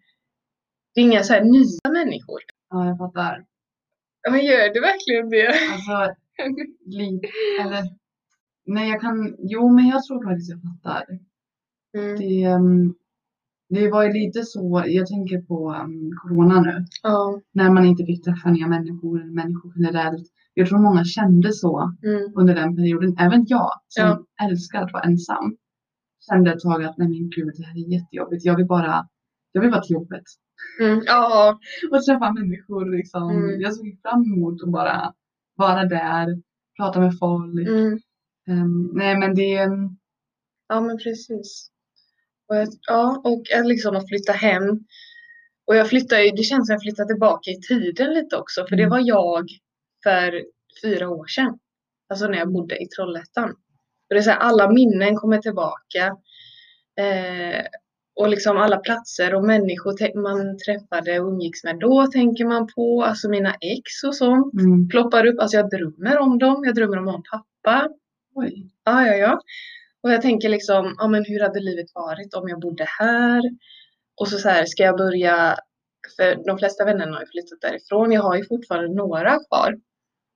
det 0.95 1.01
är 1.01 1.05
inga 1.05 1.23
så 1.23 1.35
nya 1.45 1.91
människor. 1.93 2.41
Ja, 2.71 2.87
jag 2.87 2.99
fattar. 2.99 3.45
Men 4.31 4.45
gör 4.45 4.75
du 4.75 4.81
verkligen 4.81 5.31
det? 5.31 5.49
Alltså, 5.73 6.15
lite, 6.87 7.29
eller, 7.61 7.85
nej 8.67 8.91
jag 8.91 9.01
kan, 9.01 9.37
jo 9.39 9.73
men 9.73 9.89
jag 9.89 10.05
tror 10.05 10.25
faktiskt 10.25 10.51
jag 10.51 10.61
fattar. 10.63 11.05
Mm. 11.99 12.17
Det, 12.17 12.43
ehm, 12.43 12.95
det 13.69 13.91
var 13.91 14.03
ju 14.05 14.13
lite 14.13 14.43
så, 14.45 14.85
jag 14.87 15.07
tänker 15.07 15.41
på 15.43 15.75
um, 15.75 16.11
corona 16.23 16.61
nu, 16.61 16.85
Ja. 17.03 17.41
när 17.53 17.71
man 17.71 17.85
inte 17.87 18.05
fick 18.05 18.25
träffa 18.25 18.51
nya 18.51 18.67
människor, 18.67 19.25
människor 19.35 19.73
generellt. 19.77 20.29
Jag 20.55 20.69
tror 20.69 20.79
många 20.79 21.05
kände 21.05 21.53
så 21.53 21.93
Mm. 22.05 22.33
under 22.37 22.55
den 22.55 22.77
perioden. 22.77 23.17
Även 23.19 23.45
jag 23.49 23.71
som 23.89 24.05
Ja. 24.05 24.47
älskar 24.47 24.83
att 24.83 24.93
vara 24.93 25.03
ensam 25.03 25.57
kände 26.31 26.53
ett 26.53 26.61
tag 26.61 26.85
att 26.85 26.99
nej 26.99 27.09
men 27.09 27.31
gud 27.31 27.53
det 27.57 27.65
här 27.65 27.75
är 27.75 27.93
jättejobbigt. 27.93 28.45
Jag 28.45 28.57
vill 28.57 28.67
bara, 28.67 29.09
jag 29.53 29.61
vill 29.61 29.71
bara 29.71 29.83
till 29.83 29.95
jobbet 29.95 30.25
Mm. 30.81 31.03
Ja. 31.07 31.59
och 31.91 32.05
träffa 32.05 32.33
människor. 32.33 32.97
Liksom. 32.97 33.31
Mm. 33.31 33.61
Jag 33.61 33.75
såg 33.75 33.99
fram 34.03 34.23
emot 34.25 34.63
att 34.63 34.69
bara 34.73 35.13
vara 35.57 35.85
där, 35.85 36.43
prata 36.77 37.01
med 37.01 37.19
folk. 37.19 37.69
Ehm, 38.49 38.91
nej 38.95 39.17
men 39.19 39.35
det, 39.35 39.69
Ja, 40.69 40.81
men 40.81 40.99
precis. 40.99 41.71
Och 42.49 42.57
jag, 42.57 42.69
ja, 42.89 43.21
och 43.25 43.43
liksom 43.65 43.97
att 43.97 44.09
flytta 44.09 44.33
hem 44.33 44.81
Och 45.67 45.77
jag 45.77 45.89
flyttar 45.89 46.19
ju, 46.19 46.31
det 46.31 46.43
känns 46.43 46.67
som 46.67 46.73
jag 46.73 46.83
flyttar 46.83 47.05
tillbaka 47.05 47.51
i 47.51 47.61
tiden 47.69 48.15
lite 48.15 48.37
också. 48.37 48.67
För 48.69 48.77
det 48.77 48.83
Mm. 48.83 48.91
var 48.91 49.01
jag 49.05 49.45
för 50.03 50.45
fyra 50.83 51.09
år 51.09 51.27
sedan. 51.27 51.59
Alltså 52.09 52.27
när 52.27 52.39
jag 52.39 52.53
bodde 52.53 52.83
i 52.83 52.87
Trollhättan. 52.89 53.51
Och 53.51 54.15
det 54.15 54.17
är 54.17 54.23
så 54.23 54.31
här, 54.31 54.39
alla 54.39 54.71
minnen 54.71 55.17
kommer 55.17 55.39
tillbaka. 55.39 56.17
Eh, 57.01 57.65
och 58.17 58.29
liksom 58.29 58.57
alla 58.57 58.77
platser 58.77 59.35
och 59.35 59.45
människor 59.45 60.23
man 60.23 60.59
träffade 60.59 61.21
och 61.21 61.29
umgicks 61.29 61.65
med 61.65 61.79
då 61.79 62.07
tänker 62.07 62.45
man 62.45 62.67
på. 62.75 63.05
Alltså 63.05 63.29
mina 63.29 63.51
ex 63.55 64.05
och 64.07 64.17
sånt 64.17 64.55
Mm. 64.55 64.89
ploppar 64.89 65.27
upp. 65.27 65.41
Alltså 65.41 65.57
jag 65.57 65.71
drömmer 65.71 66.19
om 66.19 66.39
dem. 66.39 66.63
Jag 66.65 66.75
drömmer 66.75 66.99
om 66.99 67.05
min 67.05 67.23
pappa. 67.33 67.89
Oj. 68.35 68.71
Ja, 68.85 69.07
ja, 69.07 69.15
ja. 69.15 69.41
Och 70.03 70.13
jag 70.13 70.23
tänker 70.23 70.49
liksom, 70.49 70.95
ja 70.99 71.09
men 71.09 71.25
hur 71.25 71.41
hade 71.41 71.61
livet 71.61 71.87
varit 71.95 72.35
om 72.35 72.49
jag 72.49 72.61
bodde 72.61 72.87
här? 72.99 73.43
Och 74.21 74.29
så, 74.29 74.39
så 74.39 74.49
här, 74.49 74.65
ska 74.67 74.83
jag 74.83 74.97
börja, 74.97 75.57
för 76.17 76.45
de 76.47 76.59
flesta 76.59 76.85
vännerna 76.85 77.13
har 77.17 77.21
ju 77.21 77.27
flyttat 77.27 77.61
därifrån. 77.61 78.13
Jag 78.13 78.23
har 78.23 78.37
ju 78.37 78.45
fortfarande 78.47 78.95
några 78.95 79.39
kvar. 79.49 79.75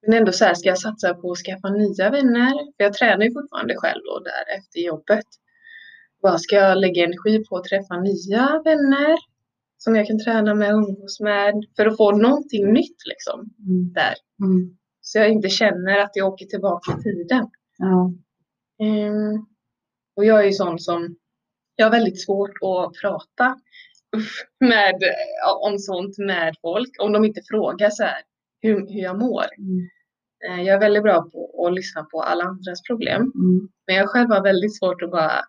Men 0.07 0.19
ändå 0.19 0.33
så 0.33 0.45
här, 0.45 0.55
ska 0.55 0.69
jag 0.69 0.79
satsa 0.79 1.15
på 1.15 1.33
att 1.33 1.39
skaffa 1.39 1.69
nya 1.71 2.11
vänner? 2.11 2.53
För 2.77 2.85
jag 2.85 2.93
tränar 2.93 3.25
ju 3.25 3.33
fortfarande 3.33 3.77
själv 3.77 4.01
då 4.05 4.19
där 4.19 4.59
efter 4.59 4.81
jobbet. 4.81 5.27
Vad 6.21 6.41
ska 6.41 6.57
jag 6.57 6.79
lägga 6.79 7.05
energi 7.05 7.45
på 7.49 7.57
att 7.57 7.65
träffa 7.65 8.01
nya 8.01 8.63
vänner? 8.65 9.17
Som 9.79 9.97
jag 9.97 10.07
kan 10.07 10.19
träna 10.25 10.55
med 10.55 10.75
och 10.75 10.79
umgås 10.89 11.21
med. 11.21 11.55
För 11.77 11.87
att 11.87 11.97
få 11.97 12.13
någonting 12.13 12.73
nytt 12.73 12.97
liksom 13.07 13.41
Mm. 13.41 13.93
där. 13.93 14.15
Mm. 14.45 14.77
Så 15.01 15.19
jag 15.19 15.31
inte 15.31 15.49
känner 15.49 15.99
att 15.99 16.11
jag 16.15 16.29
åker 16.33 16.47
tillbaka 16.47 16.93
i 16.99 17.03
tiden. 17.03 17.47
Ja. 17.79 18.13
Mm. 18.81 19.47
Och 20.17 20.25
jag 20.25 20.41
är 20.41 20.45
ju 20.45 20.53
sån 20.53 20.79
som, 20.79 21.17
jag 21.77 21.87
har 21.87 21.91
väldigt 21.91 22.25
svårt 22.25 22.51
att 22.51 22.93
prata 23.03 23.61
med, 24.61 24.95
om 25.63 25.79
sånt 25.79 26.19
med 26.19 26.55
folk. 26.63 26.91
Om 27.01 27.13
de 27.13 27.25
inte 27.25 27.41
frågar 27.51 27.91
så 27.91 28.03
här, 28.03 28.23
hur, 28.69 28.79
hur 28.93 29.01
jag 29.03 29.19
mår. 29.19 29.45
Mm. 29.59 29.89
Eh, 30.49 30.63
Jag 30.67 30.75
är 30.77 30.81
väldigt 30.81 31.03
bra 31.03 31.23
på 31.33 31.67
att 31.67 31.75
lyssna 31.75 32.03
på 32.05 32.23
alla 32.23 32.45
andras 32.45 32.83
problem. 32.83 33.23
Mm. 33.23 33.69
Men 33.87 33.97
jag 33.97 34.09
själv 34.09 34.31
har 34.31 34.43
väldigt 34.43 34.79
svårt 34.79 35.03
att 35.03 35.11
bara, 35.11 35.41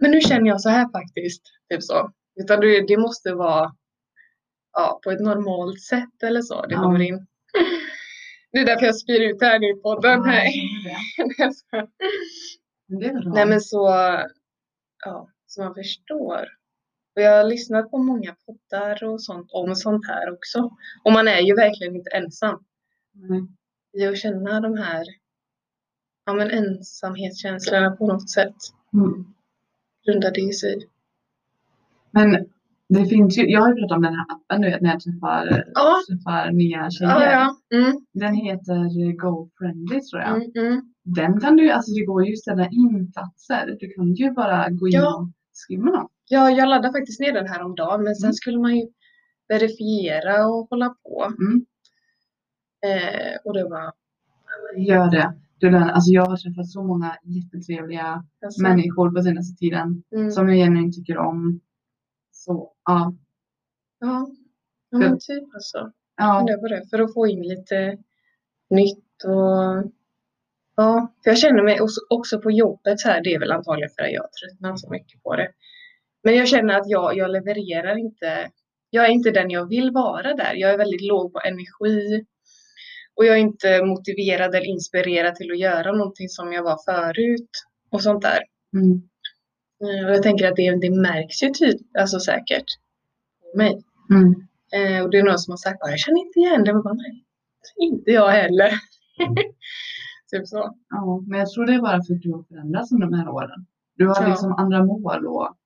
men 0.00 0.10
nu 0.10 0.20
känner 0.20 0.46
jag 0.48 0.60
så 0.60 0.68
här 0.68 0.88
faktiskt. 0.92 1.42
Typ 1.70 1.82
så. 1.82 2.10
Utan 2.40 2.60
det, 2.60 2.86
det 2.86 2.96
måste 2.96 3.32
vara 3.34 3.72
ja, 4.72 5.00
på 5.04 5.10
ett 5.10 5.20
normalt 5.20 5.80
sätt 5.82 6.22
eller 6.22 6.42
så. 6.42 6.66
Det 6.66 6.74
Ja. 6.74 6.82
kommer 6.82 7.00
in. 7.02 7.26
Det 8.52 8.58
är 8.58 8.66
därför 8.66 8.86
jag 8.86 8.96
spyr 8.96 9.20
ut 9.20 9.38
det 9.38 9.46
här 9.46 9.58
nu 9.58 9.66
i 9.66 9.74
podden. 9.82 10.20
Ja, 10.24 10.42
det. 11.72 11.86
Det. 13.00 13.12
Nej 13.30 13.46
men 13.46 13.60
så, 13.60 13.86
ja, 15.04 15.28
så 15.46 15.62
man 15.64 15.74
förstår. 15.74 16.48
Och 17.16 17.22
jag 17.22 17.36
har 17.36 17.44
lyssnat 17.50 17.90
på 17.90 17.98
många 17.98 18.36
poddar 18.46 19.04
och 19.04 19.22
sånt 19.22 19.50
om 19.52 19.74
sånt 19.74 20.06
här 20.06 20.32
också. 20.32 20.70
Och 21.04 21.12
man 21.12 21.28
är 21.28 21.40
ju 21.40 21.54
verkligen 21.54 21.96
inte 21.96 22.10
ensam 22.10 22.58
Nej. 23.12 23.42
i 23.92 24.06
att 24.06 24.18
känna 24.18 24.60
de 24.60 24.76
här 24.78 25.04
ja, 26.26 26.32
men 26.34 26.50
ensamhetskänslorna 26.50 27.90
på 27.90 28.06
något 28.06 28.30
sätt. 28.30 28.54
Mm. 28.94 29.24
Grundade 30.06 30.40
i 30.40 30.52
sig. 30.52 30.78
Men 32.10 32.46
det 32.88 33.06
finns 33.06 33.38
ju, 33.38 33.50
jag 33.50 33.60
har 33.60 33.68
ju 33.68 33.74
pratat 33.74 33.96
om 33.96 34.02
den 34.02 34.14
här 34.14 34.26
appen 34.28 34.60
du 34.60 34.70
vet 34.70 34.80
när 34.82 34.90
jag 34.90 35.00
träffar, 35.00 35.64
Ja. 35.74 35.96
träffar 36.08 36.50
nya 36.52 36.90
tjejer. 36.90 37.10
Ja, 37.10 37.54
ja. 37.70 37.78
Mm, 37.78 38.06
Den 38.12 38.34
heter 38.34 39.12
Go 39.16 39.48
Friendly 39.58 40.00
tror 40.00 40.22
jag. 40.22 40.36
mm, 40.36 40.50
mm. 40.56 40.94
Den 41.04 41.40
kan 41.40 41.56
du, 41.56 41.70
alltså 41.70 41.92
det 41.92 42.04
går 42.04 42.26
ju 42.26 42.32
att 42.32 42.38
ställa 42.38 42.68
in 42.68 43.12
platser. 43.12 43.76
Du 43.80 43.88
kan 43.92 44.14
ju 44.14 44.30
bara 44.30 44.70
gå 44.70 44.88
in 44.88 45.00
och 45.02 45.28
skriva 45.52 45.84
med 45.84 45.92
någon. 45.92 46.08
Ja, 46.28 46.50
jag 46.50 46.68
laddade 46.68 46.98
faktiskt 46.98 47.20
ner 47.20 47.32
den 47.32 47.48
här 47.48 47.62
om 47.62 47.74
dagen 47.74 48.02
men 48.02 48.14
sen 48.14 48.26
Mm. 48.26 48.34
skulle 48.34 48.58
man 48.58 48.76
ju 48.76 48.86
verifiera 49.48 50.46
och 50.46 50.70
hålla 50.70 50.88
på. 50.88 51.32
Mm. 51.40 51.66
Eh, 52.86 53.36
och 53.44 53.54
det 53.54 53.64
var 53.64 53.92
Gör 54.76 55.10
det. 55.10 55.34
Du 55.58 55.76
alltså 55.76 56.10
jag 56.10 56.24
har 56.24 56.36
träffat 56.36 56.68
så 56.68 56.82
många 56.82 57.16
jättetrevliga 57.24 58.24
alltså, 58.44 58.62
människor 58.62 59.10
på 59.10 59.22
senaste 59.22 59.58
tiden 59.58 60.02
mm, 60.12 60.30
som 60.30 60.48
jag 60.48 60.56
genuint 60.56 60.94
tycker 60.94 61.18
om. 61.18 61.60
Så 62.32 62.72
ja. 62.84 63.14
ja, 63.98 64.28
ja 64.90 64.98
men 64.98 65.18
typ 65.18 65.54
alltså. 65.54 65.92
ja. 66.16 66.46
på 66.60 66.68
det 66.68 66.86
för 66.90 66.98
att 66.98 67.14
få 67.14 67.26
in 67.26 67.42
lite 67.42 67.98
nytt 68.70 69.24
och 69.24 69.92
ja, 70.76 71.12
för 71.24 71.30
jag 71.30 71.38
känner 71.38 71.62
mig 71.62 71.80
också, 72.10 72.40
på 72.40 72.50
jobbet 72.50 73.00
så 73.00 73.08
här, 73.08 73.22
det 73.24 73.34
är 73.34 73.38
väl 73.38 73.52
antagligen 73.52 73.90
för 73.96 74.04
att 74.04 74.12
jag 74.12 74.22
har 74.22 74.28
tröttnat 74.28 74.80
så 74.80 74.90
mycket 74.90 75.22
på 75.22 75.36
det. 75.36 75.48
Men 76.26 76.34
jag 76.36 76.48
känner 76.48 76.74
att 76.74 76.88
jag, 76.88 77.16
jag 77.16 77.30
levererar 77.30 77.96
inte, 77.98 78.50
jag 78.90 79.04
är 79.04 79.10
inte 79.10 79.30
den 79.30 79.50
jag 79.50 79.68
vill 79.68 79.90
vara 79.90 80.34
där. 80.34 80.54
Jag 80.54 80.70
är 80.70 80.78
väldigt 80.78 81.02
låg 81.02 81.32
på 81.32 81.40
energi 81.44 82.24
och 83.14 83.24
jag 83.24 83.34
är 83.36 83.40
inte 83.40 83.84
motiverad 83.84 84.54
eller 84.54 84.66
inspirerad 84.66 85.34
till 85.34 85.50
att 85.50 85.58
göra 85.58 85.92
någonting 85.92 86.28
som 86.28 86.52
jag 86.52 86.62
var 86.62 86.78
förut 86.84 87.50
och 87.90 88.02
sånt 88.02 88.22
där. 88.22 88.40
Mm. 88.76 89.02
Eh, 89.84 90.06
Och 90.08 90.14
jag 90.14 90.22
tänker 90.22 90.48
att 90.48 90.56
det, 90.56 90.76
det 90.80 90.90
märks 90.90 91.42
ju 91.42 91.50
typ, 91.50 91.80
alltså 91.98 92.18
säkert 92.20 92.64
på 93.52 93.58
mig. 93.58 93.82
Mm. 94.10 94.34
Eh, 94.76 95.02
och 95.04 95.10
det 95.10 95.18
är 95.18 95.22
någon 95.22 95.38
som 95.38 95.52
har 95.52 95.56
sagt 95.58 95.82
att 95.82 95.90
jag 95.90 95.98
känner 96.00 96.20
inte 96.26 96.38
igen 96.38 96.64
det. 96.64 96.72
Men 96.72 96.82
bara, 96.82 96.94
nej, 96.94 97.24
inte 97.76 98.10
jag 98.10 98.28
heller. 98.28 98.70
typ 100.30 100.46
så. 100.48 100.74
Ja, 100.88 101.22
men 101.26 101.38
jag 101.38 101.50
tror 101.50 101.66
det 101.66 101.74
är 101.74 101.80
bara 101.80 102.02
för 102.04 102.14
att 102.14 102.22
du 102.22 102.32
har 102.32 102.42
förändrats 102.42 102.92
under 102.92 103.06
de 103.06 103.16
här 103.16 103.28
åren. 103.28 103.66
Du 103.96 104.06
har 104.06 104.22
Ja. 104.22 104.28
liksom 104.28 104.52
andra 104.52 104.84
mål 104.84 105.26
och 105.26 105.56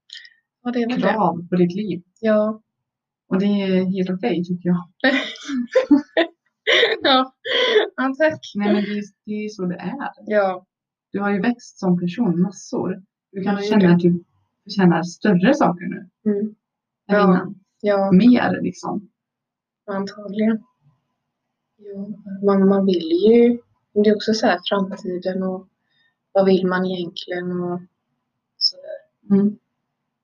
Ja, 0.63 0.71
det 0.71 0.83
är 0.83 0.89
väl 0.89 1.01
det. 1.01 1.09
krav 1.09 1.49
på 1.49 1.57
ditt 1.57 1.75
liv. 1.77 2.03
Ja. 2.21 2.63
Och 3.29 3.39
det 3.39 3.47
är 3.47 3.85
helt 3.85 4.11
okej 4.11 4.45
tycker 4.45 4.69
jag. 4.69 4.89
ja. 7.03 7.33
ja, 7.97 8.15
tack. 8.19 8.41
Nej 8.55 8.73
men 8.75 8.85
det 8.85 8.91
är, 8.99 9.03
det 9.25 9.33
är 9.45 9.49
så 9.49 9.65
det 9.65 9.75
är. 9.77 9.95
Ja, 10.27 10.67
Du 11.13 11.21
har 11.21 11.31
ju 11.31 11.41
växt 11.41 11.79
som 11.79 11.99
person 12.01 12.41
massor. 12.43 13.03
Du 13.33 13.43
kanske 13.43 13.65
Ja, 13.65 13.71
känner 13.71 13.95
att 13.95 14.01
du 14.01 14.25
förtjänar 14.65 15.03
större 15.03 15.55
saker 15.55 15.87
nu. 15.87 16.09
Mm. 16.33 16.47
Än 16.47 16.55
Ja. 17.17 17.25
innan. 17.25 17.55
ja, 17.81 18.13
Mer 18.13 18.63
liksom. 18.63 19.11
antagligen. 19.87 20.63
Ja, 21.77 22.07
man, 22.47 22.69
man 22.69 22.87
vill 22.87 23.11
ju, 23.29 23.59
men 23.93 24.03
det 24.03 24.11
är 24.11 24.17
också 24.17 24.33
så 24.35 24.47
här 24.47 24.61
framtiden 24.69 25.43
och 25.43 25.69
vad 26.33 26.47
vill 26.47 26.67
man 26.67 26.87
egentligen 26.87 27.61
och 27.61 27.81
sådär. 28.57 29.41
Mm. 29.41 29.59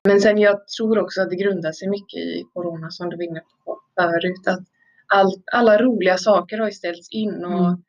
Men 0.06 0.20
sen 0.20 0.38
jag 0.38 0.68
tror 0.68 0.98
också 0.98 1.22
att 1.22 1.30
det 1.30 1.36
grundar 1.36 1.72
sig 1.72 1.88
mycket 1.88 2.18
i 2.20 2.44
corona 2.52 2.90
som 2.90 3.10
du 3.10 3.16
var 3.16 3.25
inne 3.25 3.40
på 3.64 3.80
förut. 4.00 4.46
Att 4.46 4.64
all, 5.14 5.32
alla 5.52 5.82
roliga 5.82 6.18
saker 6.18 6.58
har 6.58 6.66
ju 6.66 6.72
ställts 6.72 7.08
in 7.10 7.44
och 7.44 7.60
Mm. 7.66 7.82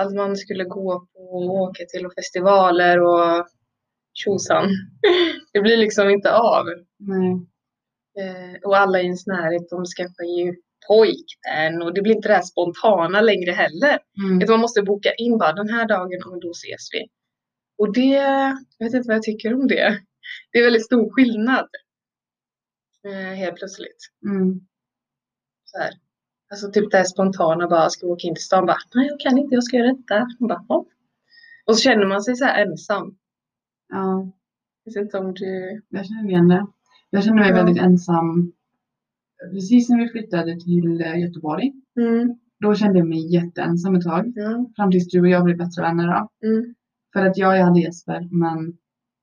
allt 0.00 0.14
man 0.14 0.36
skulle 0.36 0.64
gå 0.64 1.00
på 1.00 1.20
och 1.20 1.54
åka 1.54 1.84
till 1.84 2.06
och 2.06 2.14
festivaler 2.14 3.00
och 3.00 3.46
tjosan. 4.12 4.64
Det 5.52 5.60
blir 5.60 5.76
liksom 5.76 6.10
inte 6.10 6.32
av. 6.36 6.64
Nej. 6.98 7.32
Eh, 8.20 8.54
och 8.64 8.76
alla 8.76 9.00
i 9.00 9.04
ens 9.04 9.26
närhet 9.26 9.68
de 9.70 9.84
skaffar 9.84 10.24
ju 10.38 10.54
pojkvän 10.88 11.82
och 11.82 11.94
det 11.94 12.02
blir 12.02 12.14
inte 12.14 12.28
det 12.28 12.34
här 12.34 12.42
spontana 12.42 13.20
längre 13.20 13.50
heller. 13.50 13.98
Mm. 14.24 14.42
Utan 14.42 14.50
man 14.52 14.60
måste 14.60 14.82
boka 14.82 15.12
in 15.14 15.38
bara 15.38 15.52
den 15.52 15.68
här 15.68 15.88
dagen 15.88 16.22
och 16.26 16.40
då 16.40 16.50
ses 16.50 16.88
vi. 16.92 17.06
Och 17.78 17.92
det, 17.92 18.14
jag 18.78 18.86
vet 18.86 18.94
inte 18.94 19.08
vad 19.08 19.16
jag 19.16 19.22
tycker 19.22 19.54
om 19.54 19.68
det. 19.68 19.98
Det 20.52 20.58
är 20.58 20.64
väldigt 20.64 20.84
stor 20.84 21.10
skillnad. 21.10 21.68
Eh, 23.06 23.36
helt 23.36 23.56
plötsligt. 23.56 24.10
Mm. 24.26 24.60
Så 25.64 25.78
här. 25.78 25.90
Alltså 26.50 26.70
typ 26.70 26.90
det 26.90 26.96
här 26.96 27.04
spontana 27.04 27.68
bara 27.68 27.90
ska 27.90 28.06
åka 28.06 28.26
in 28.28 28.34
till 28.34 28.44
stan 28.44 28.66
bara 28.66 28.76
nej 28.94 29.06
jag 29.06 29.20
kan 29.20 29.38
inte 29.38 29.54
jag 29.54 29.64
ska 29.64 29.76
göra 29.76 29.92
detta. 29.92 30.28
Och, 30.40 30.48
bara, 30.48 30.64
"Ja." 30.68 30.86
och 31.66 31.76
så 31.76 31.82
känner 31.82 32.06
man 32.06 32.22
sig 32.22 32.36
så 32.36 32.44
här 32.44 32.66
ensam. 32.66 33.16
Ja, 33.88 34.32
Jag 34.84 34.92
vet 34.94 35.02
inte 35.02 35.18
om 35.18 35.34
du... 35.34 35.82
jag 35.88 36.06
känner 36.06 36.30
igen 36.30 36.48
det. 36.48 36.66
Jag 37.10 37.24
känner 37.24 37.40
mig 37.40 37.48
Ja. 37.50 37.54
väldigt 37.56 37.82
ensam. 37.82 38.52
Precis 39.52 39.88
när 39.88 39.98
vi 39.98 40.08
flyttade 40.08 40.60
till 40.60 41.00
eh, 41.00 41.20
Göteborg. 41.20 41.72
Mm, 41.96 42.38
Då 42.60 42.74
kände 42.74 42.98
jag 42.98 43.08
mig 43.08 43.32
jätteensam 43.34 43.94
ett 43.94 44.04
tag. 44.04 44.32
ja, 44.36 44.70
Fram 44.76 44.90
tills 44.90 45.08
du 45.08 45.20
och 45.20 45.28
jag 45.28 45.44
blev 45.44 45.56
bättre 45.56 45.82
vänner 45.82 46.06
då. 46.06 46.48
mm. 46.48 46.74
För 47.12 47.20
att 47.26 47.36
jag, 47.38 47.58
jag 47.58 47.64
hade 47.64 47.80
Jesper 47.80 48.28
men 48.30 48.76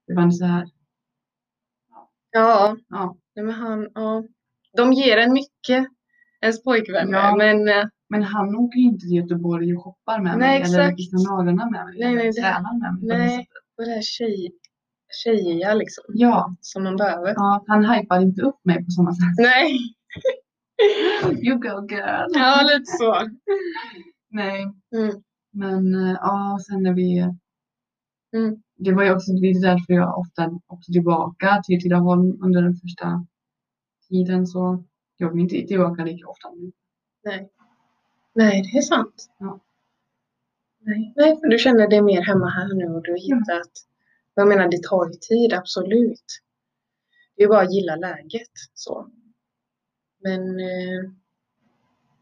det 0.08 0.14
var 0.14 0.24
inte 0.24 0.36
så 0.36 0.46
här. 0.46 0.70
Ja, 2.32 2.78
Ja. 2.90 3.16
men 3.36 3.50
han, 3.54 3.90
ja. 3.96 4.24
De 4.78 4.94
ger 4.94 5.18
en 5.18 5.34
mycket, 5.34 5.88
ens 6.42 6.64
pojkvänner. 6.64 7.18
Ja. 7.18 7.36
Men 7.36 7.68
eh, 7.68 7.86
Men 8.10 8.24
han 8.24 8.56
åker 8.56 8.78
ju 8.80 8.84
inte 8.86 9.00
till 9.06 9.16
Göteborg 9.16 9.76
och 9.76 9.84
shoppar 9.84 10.20
med 10.22 10.38
Nej, 10.38 10.60
mig. 10.60 10.70
Eller 10.70 10.80
exakt. 10.80 10.98
fixar 10.98 11.32
naglarna 11.38 11.66
med 11.70 11.86
mig. 11.86 11.96
Nej, 12.00 12.08
eller 12.08 12.16
nej, 12.24 12.32
det- 12.32 12.42
tränar 12.42 12.80
med 12.80 12.94
mig. 12.94 13.10
på 13.10 13.18
nej. 13.18 13.48
och 13.78 13.84
det 13.86 13.92
här 13.92 14.02
tjej, 14.02 14.52
tjejiga 15.24 15.74
liksom. 15.74 16.04
Ja, 16.08 16.56
Som 16.62 16.84
man 16.84 16.96
behöver. 16.98 17.34
ja, 17.36 17.64
han 17.68 17.86
hypar 17.86 18.22
inte 18.22 18.42
upp 18.42 18.60
mig 18.66 18.86
på 18.86 18.92
samma 18.92 19.12
sätt. 19.12 19.36
Nej, 19.38 19.78
You 21.48 21.56
go 21.60 21.88
girl. 21.90 22.28
ja 22.34 22.62
lite 22.64 22.86
så. 23.00 23.16
Nej, 24.30 24.64
Mm. 24.96 25.22
men 25.54 25.96
eh, 25.96 26.12
ja, 26.22 26.60
sen 26.68 26.84
när 26.84 26.94
vi... 26.94 27.28
Mm. 28.34 28.62
Det 28.78 28.92
var 28.94 29.04
ju 29.04 29.16
också 29.16 29.34
lite 29.34 29.68
därför 29.68 29.94
jag 29.94 30.20
ofta 30.20 30.60
åkte 30.68 30.92
tillbaka 30.92 31.62
till 31.66 31.82
Tidaholm 31.82 32.44
under 32.44 32.62
den 32.62 32.76
första 32.76 33.26
tiden. 34.10 34.48
Så 34.48 34.84
jag 35.18 35.32
vill 35.32 35.42
inte 35.42 35.68
tillbaka 35.68 36.04
lika 36.04 36.28
ofta 36.28 36.50
nu. 36.50 36.72
Nej. 37.24 37.50
Nej, 38.34 38.62
det 38.62 38.78
är 38.78 38.82
sant. 38.82 39.30
Ja. 39.40 39.60
Nej. 40.80 41.14
Nej, 41.16 41.40
för 41.40 41.48
du 41.48 41.58
känner 41.58 41.88
dig 41.88 42.02
mer 42.02 42.22
hemma 42.22 42.50
här 42.50 42.74
nu 42.74 42.86
och 42.86 43.04
du 43.04 43.12
har 43.12 43.18
hittat. 43.18 43.72
Jag 44.34 44.48
menar, 44.48 44.68
det 44.68 44.84
tar 44.84 45.08
ju 45.08 45.14
tid, 45.14 45.54
absolut. 45.54 46.26
Det 47.36 47.44
är 47.44 47.48
bara 47.48 47.62
att 47.62 47.74
gilla 47.74 47.96
läget. 47.96 48.52
Så. 48.74 49.12
Men 50.24 50.60
eh, 50.60 51.12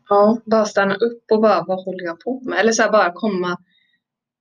ja, 0.10 0.42
bara 0.46 0.66
stanna 0.66 0.96
upp 0.96 1.24
och 1.32 1.42
bara, 1.42 1.64
vad 1.68 1.86
håller 1.86 2.04
jag 2.04 2.20
på 2.20 2.42
med? 2.42 2.60
Eller 2.60 2.72
så 2.72 2.84
här, 2.84 2.92
bara 2.92 3.14
komma 3.14 3.58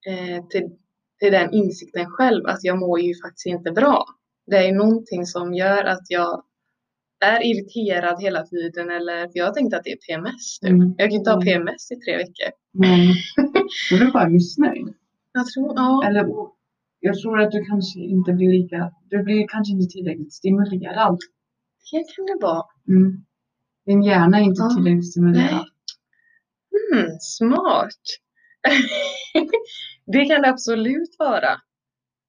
eh, 0.06 0.46
till, 0.46 0.76
till 1.20 1.32
den 1.32 1.52
insikten 1.54 2.06
själv 2.10 2.46
att 2.46 2.64
jag 2.64 2.78
mår 2.78 3.00
ju 3.00 3.14
faktiskt 3.24 3.46
inte 3.46 3.70
bra. 3.70 4.04
Det 4.46 4.56
är 4.68 4.72
någonting 4.72 5.26
som 5.26 5.54
gör 5.54 5.84
att 5.84 6.06
jag 6.08 6.42
är 7.24 7.46
irriterad 7.46 8.22
hela 8.22 8.42
tiden 8.46 8.90
eller 8.90 9.22
för 9.22 9.32
jag 9.38 9.54
tänkte 9.54 9.76
att 9.76 9.84
det 9.84 9.92
är 9.92 9.96
PMS 9.96 10.58
nu. 10.62 10.68
Mm. 10.68 10.94
Jag 10.98 11.10
kan 11.10 11.18
inte 11.18 11.30
ha 11.30 11.42
Mm. 11.42 11.46
PMS 11.46 11.90
i 11.92 11.96
tre 11.96 12.16
veckor. 12.16 12.50
Men 12.72 12.98
du 13.90 14.08
är 14.08 14.12
bara 14.12 14.28
missnöjd. 14.28 14.94
Jag 15.32 15.46
tror, 15.46 15.72
ja. 15.76 16.06
Eller 16.06 16.28
jag 17.00 17.20
tror 17.20 17.40
att 17.40 17.52
du 17.52 17.64
kanske 17.64 18.00
inte 18.00 18.32
blir 18.32 18.48
lika, 18.62 18.92
du 19.10 19.22
blir 19.22 19.46
kanske 19.48 19.72
inte 19.72 19.92
tillräckligt 19.92 20.32
stimulerad. 20.32 21.18
Det 21.92 22.04
kan 22.16 22.26
det 22.26 22.38
vara. 22.46 22.62
Mm. 22.88 23.24
Din 23.86 24.02
hjärna 24.02 24.38
är 24.38 24.42
inte 24.42 24.62
Ja. 24.62 24.74
tillräckligt 24.76 25.10
stimulerad. 25.10 25.66
Mm, 26.92 27.06
smart. 27.20 28.00
det 30.06 30.24
kan 30.24 30.42
det 30.42 30.48
absolut 30.48 31.16
vara. 31.18 31.60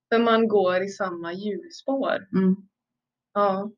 För 0.10 0.20
man 0.20 0.48
går 0.48 0.84
i 0.84 0.88
samma 0.90 1.34
hjulspår. 1.34 2.28
Mm. 2.36 2.56
Ja, 3.34 3.72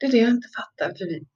det 0.00 0.06
är 0.06 0.10
det 0.10 0.18
jag 0.18 0.30
inte 0.30 0.48
fattar. 0.48 0.94
För 0.98 1.04
vi, 1.04 1.26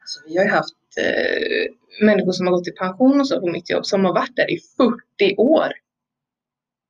alltså, 0.00 0.20
vi 0.26 0.36
har 0.36 0.44
ju 0.44 0.50
haft 0.50 0.98
eh, 0.98 1.74
människor 2.06 2.32
som 2.32 2.46
har 2.46 2.54
gått 2.54 2.68
i 2.68 2.72
pension 2.72 3.20
och 3.20 3.28
så 3.28 3.40
på 3.40 3.46
mitt 3.46 3.70
jobb 3.70 3.86
som 3.86 4.04
har 4.04 4.14
varit 4.14 4.36
där 4.36 4.50
i 4.50 4.58
40 5.18 5.36
år. 5.36 5.72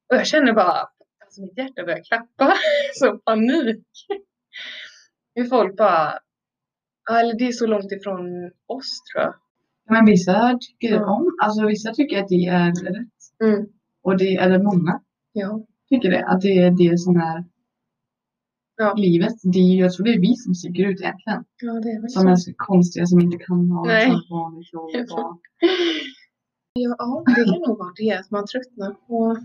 Och 0.09 0.17
jag 0.17 0.27
känner 0.27 0.53
bara, 0.53 0.89
alltså 1.25 1.41
mitt 1.41 1.59
hjärta 1.59 1.85
börjar 1.85 2.05
klappa. 2.05 2.55
så 2.95 3.19
panik. 3.19 3.87
Hur 5.35 5.45
folk 5.45 5.77
bara, 5.77 6.19
eller 7.11 7.39
det 7.39 7.45
är 7.49 7.53
så 7.53 7.67
långt 7.67 7.93
ifrån 7.93 8.51
oss 8.67 9.03
tror 9.13 9.25
jag. 9.25 9.35
Men 9.91 10.07
vissa 10.07 10.59
tycker 10.61 10.95
Ja. 10.95 11.11
om, 11.17 11.37
alltså 11.43 11.67
vissa 11.67 11.93
tycker 11.95 12.23
att 12.23 12.29
det 12.29 12.47
är 12.47 12.67
rätt. 12.85 13.09
Mm. 13.45 13.67
Och 14.03 14.19
det, 14.19 14.37
eller 14.37 14.63
många 14.63 15.01
Ja. 15.33 15.67
tycker 15.89 16.11
det, 16.11 16.27
att 16.27 16.41
det 16.41 16.59
är 16.59 16.71
det 16.71 16.99
som 16.99 17.17
är 17.17 17.45
Ja. 18.77 18.95
livet. 18.97 19.35
Det 19.43 19.59
är, 19.59 19.77
jag 19.81 19.93
tror 19.93 20.05
det 20.07 20.15
är 20.15 20.21
vi 20.21 20.37
som 20.37 20.55
sticker 20.55 20.85
ut 20.89 21.01
egentligen. 21.01 21.45
ja, 21.63 21.73
det 21.73 21.91
är 21.91 22.01
väl 22.01 22.11
Som 22.11 22.23
så. 22.23 22.29
är 22.29 22.37
så 22.37 22.53
konstiga 22.57 23.07
som 23.07 23.21
inte 23.21 23.37
kan 23.39 23.71
ha 23.71 23.91
ett 23.93 24.13
vanligt 24.31 24.73
jobb. 24.73 24.85
Och, 25.13 25.41
Ja, 26.77 26.95
ja, 26.99 27.23
det 27.27 27.45
kan 27.45 27.61
nog 27.69 27.79
vara 27.79 27.93
det, 27.97 28.13
att 28.13 28.31
man 28.31 28.47
tröttnar 28.47 28.91
på... 29.07 29.37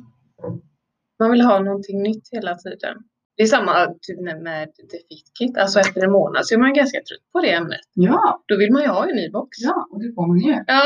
Man 1.19 1.31
vill 1.31 1.41
ha 1.41 1.59
någonting 1.59 2.01
nytt 2.03 2.29
hela 2.31 2.55
tiden. 2.57 2.97
Det 3.39 3.43
är 3.43 3.47
samma 3.57 3.73
typ 4.05 4.19
med- 4.27 4.41
med 4.49 4.67
The 4.75 4.97
Fit 5.07 5.27
Kit. 5.39 5.57
Alltså 5.57 5.79
efter 5.79 6.01
en 6.07 6.11
månad 6.11 6.41
så 6.45 6.55
är 6.55 6.59
man 6.59 6.73
ganska 6.73 6.97
trött 6.97 7.25
på 7.33 7.39
det 7.45 7.51
ämnet. 7.59 7.85
ja, 7.93 8.43
Då 8.47 8.57
vill 8.57 8.71
man 8.73 8.81
ju 8.81 8.87
ha 8.87 9.01
en 9.09 9.15
ny 9.15 9.29
box. 9.37 9.49
ja, 9.67 9.87
och 9.91 9.99
det 10.03 10.09
får 10.15 10.27
man 10.27 10.37
ju. 10.39 10.63
Ja. 10.67 10.81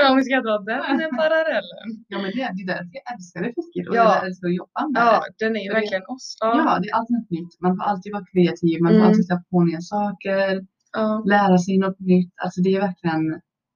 Om 0.10 0.16
vi 0.16 0.22
ska 0.24 0.40
dra 0.46 0.58
den 0.58 0.98
den 1.02 1.10
parallellen. 1.22 1.88
Ja, 2.08 2.16
men 2.22 2.30
det, 2.36 2.42
det 2.56 2.62
är 2.64 2.66
därför 2.74 2.90
jag 2.98 3.06
älskar 3.14 3.38
det 3.44 3.52
fisket 3.58 3.84
och 3.88 3.96
Ja. 3.96 4.02
det 4.02 4.08
är 4.08 4.12
därför 4.14 4.20
jag 4.22 4.26
älskar 4.30 4.48
att 4.48 4.54
jobba 4.62 4.80
med 4.92 5.02
Ja, 5.02 5.12
det. 5.38 5.44
den 5.44 5.52
är 5.58 5.62
ju 5.64 5.70
För 5.70 5.78
verkligen 5.80 6.06
oss. 6.14 6.26
Ja, 6.40 6.50
Ja. 6.66 6.72
det 6.82 6.88
är 6.90 6.94
alltid 6.98 7.14
något 7.18 7.30
nytt. 7.36 7.52
Man 7.64 7.72
får 7.76 7.84
alltid 7.90 8.10
vara 8.16 8.24
kreativ, 8.32 8.74
man 8.84 8.90
får 8.92 8.96
Mm. 9.00 9.06
alltid 9.08 9.24
hitta 9.24 9.38
på 9.50 9.56
nya 9.68 9.80
saker, 9.94 10.50
Ja, 10.96 11.06
lära 11.34 11.56
sig 11.64 11.74
något 11.84 12.00
nytt. 12.12 12.32
Alltså 12.44 12.58
det 12.64 12.70
är 12.76 12.80
verkligen, 12.88 13.22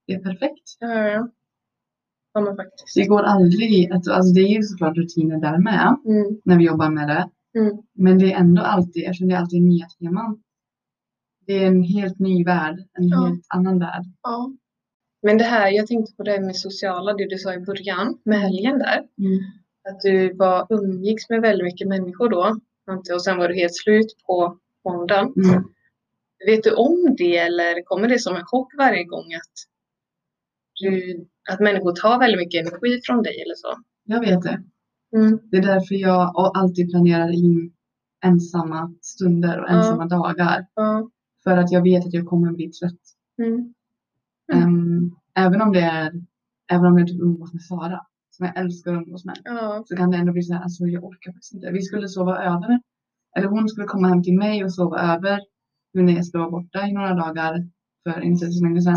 det 0.07 0.13
är 0.19 0.23
perfekt. 0.29 0.67
ja, 0.81 0.95
ja. 1.17 1.23
Ja, 2.39 2.45
men 2.45 2.57
faktiskt. 2.57 2.95
Det 2.95 3.05
går 3.07 3.23
aldrig, 3.23 3.93
att- 3.93 4.09
alltså 4.09 4.33
det 4.35 4.41
är 4.41 4.57
ju 4.57 4.63
såklart 4.63 4.97
rutiner 4.97 5.41
där 5.41 5.59
med, 5.59 5.97
Mm. 6.07 6.41
när 6.45 6.59
vi 6.59 6.65
jobbar 6.65 6.91
med 6.91 7.09
det. 7.09 7.29
Mm. 7.59 7.77
Men 7.95 8.19
det 8.19 8.33
är 8.33 8.37
ändå 8.39 8.63
alltid, 8.63 9.03
eftersom 9.05 9.29
det 9.29 9.35
är 9.35 9.39
alltid 9.39 9.63
nya 9.63 9.87
teman. 10.01 10.43
Det 11.47 11.53
är 11.53 11.67
en 11.67 11.83
helt 11.83 12.19
ny 12.19 12.45
värld, 12.45 12.79
en 12.99 13.09
Ja. 13.09 13.27
helt 13.27 13.47
annan 13.49 13.79
värld. 13.79 14.05
Ja. 14.23 14.53
Men 15.23 15.39
det 15.39 15.45
här, 15.45 15.71
jag 15.71 15.87
tänkte 15.87 16.13
på 16.17 16.23
det 16.23 16.41
med 16.41 16.57
sociala, 16.57 17.13
det 17.15 17.29
du 17.29 17.39
sa 17.39 17.55
i 17.55 17.59
början 17.61 18.19
med 18.25 18.41
helgen 18.41 18.79
där. 18.79 18.99
Att 19.89 20.01
du 20.03 20.33
var 20.35 20.67
umgicks 20.71 21.31
med 21.31 21.41
väldigt 21.41 21.65
mycket 21.65 21.89
människor 21.89 22.29
då. 22.29 22.57
Och 23.15 23.23
sen 23.23 23.37
var 23.39 23.49
du 23.49 23.55
helt 23.55 23.77
slut 23.77 24.07
på 24.27 24.59
måndagen. 24.85 25.33
Mm. 25.37 25.65
Vet 26.47 26.65
du 26.65 26.75
om 26.75 27.15
det 27.19 27.37
eller 27.39 27.83
kommer 27.85 28.09
det 28.09 28.19
som 28.19 28.37
en 28.37 28.45
chock 28.45 28.73
varje 28.79 29.05
gång 29.05 29.35
att, 29.35 29.53
du, 30.81 31.27
att 31.51 31.61
människor 31.61 31.93
tar 31.93 32.19
väldigt 32.19 32.39
mycket 32.39 32.61
energi 32.61 33.01
från 33.05 33.23
dig 33.23 33.43
eller 33.43 33.55
så? 33.55 33.69
Jag 34.05 34.21
vet 34.21 34.43
det. 34.43 34.63
Mm. 35.17 35.39
Det 35.51 35.57
är 35.57 35.63
därför 35.63 35.95
jag 35.95 36.33
alltid 36.55 36.91
planerar 36.91 37.35
in 37.35 37.73
ensamma 38.25 38.95
stunder 39.01 39.61
och 39.61 39.71
ensamma 39.71 40.07
dagar. 40.07 40.67
Ja. 40.75 41.11
För 41.45 41.57
att 41.57 41.73
jag 41.73 41.83
vet 41.83 42.07
att 42.07 42.15
jag 42.15 42.27
kommer 42.27 42.53
bli 42.53 42.71
trött. 42.71 43.01
Mm. 43.43 43.75
Mm. 44.53 44.65
Ehm, 44.65 45.11
även 45.35 45.63
om 45.63 45.73
det 45.73 45.81
är, 45.81 46.13
även 46.71 46.87
om 46.87 46.99
jag 46.99 47.09
typ 47.09 47.21
umgås 47.21 47.53
med 47.53 47.63
Sara, 47.63 48.01
som 48.31 48.47
jag 48.47 48.57
älskar 48.57 48.95
att 48.95 49.03
umgås 49.03 49.25
med, 49.25 49.39
så 49.85 49.97
kan 49.97 50.11
det 50.11 50.17
ändå 50.17 50.33
bli 50.33 50.43
så 50.43 50.55
här, 50.55 50.63
alltså 50.63 50.85
jag 50.85 51.05
orkar 51.05 51.33
faktiskt 51.33 51.55
inte. 51.55 51.71
Vi 51.71 51.83
skulle 51.83 52.09
sova 52.09 52.39
över, 52.39 52.81
eller 53.37 53.49
hon 53.49 53.69
skulle 53.69 53.87
komma 53.87 54.09
hem 54.09 54.23
till 54.23 54.39
mig 54.39 54.65
och 54.65 54.75
sova 54.75 55.15
över 55.15 55.41
nu 55.93 56.03
när 56.03 56.23
skulle 56.23 56.41
vara 56.41 56.51
borta 56.51 56.87
i 56.87 56.93
några 56.93 57.15
dagar 57.15 57.69
för 58.03 58.21
inte 58.21 58.47
så 58.47 58.65
länge 58.65 58.83
sedan. 58.83 58.97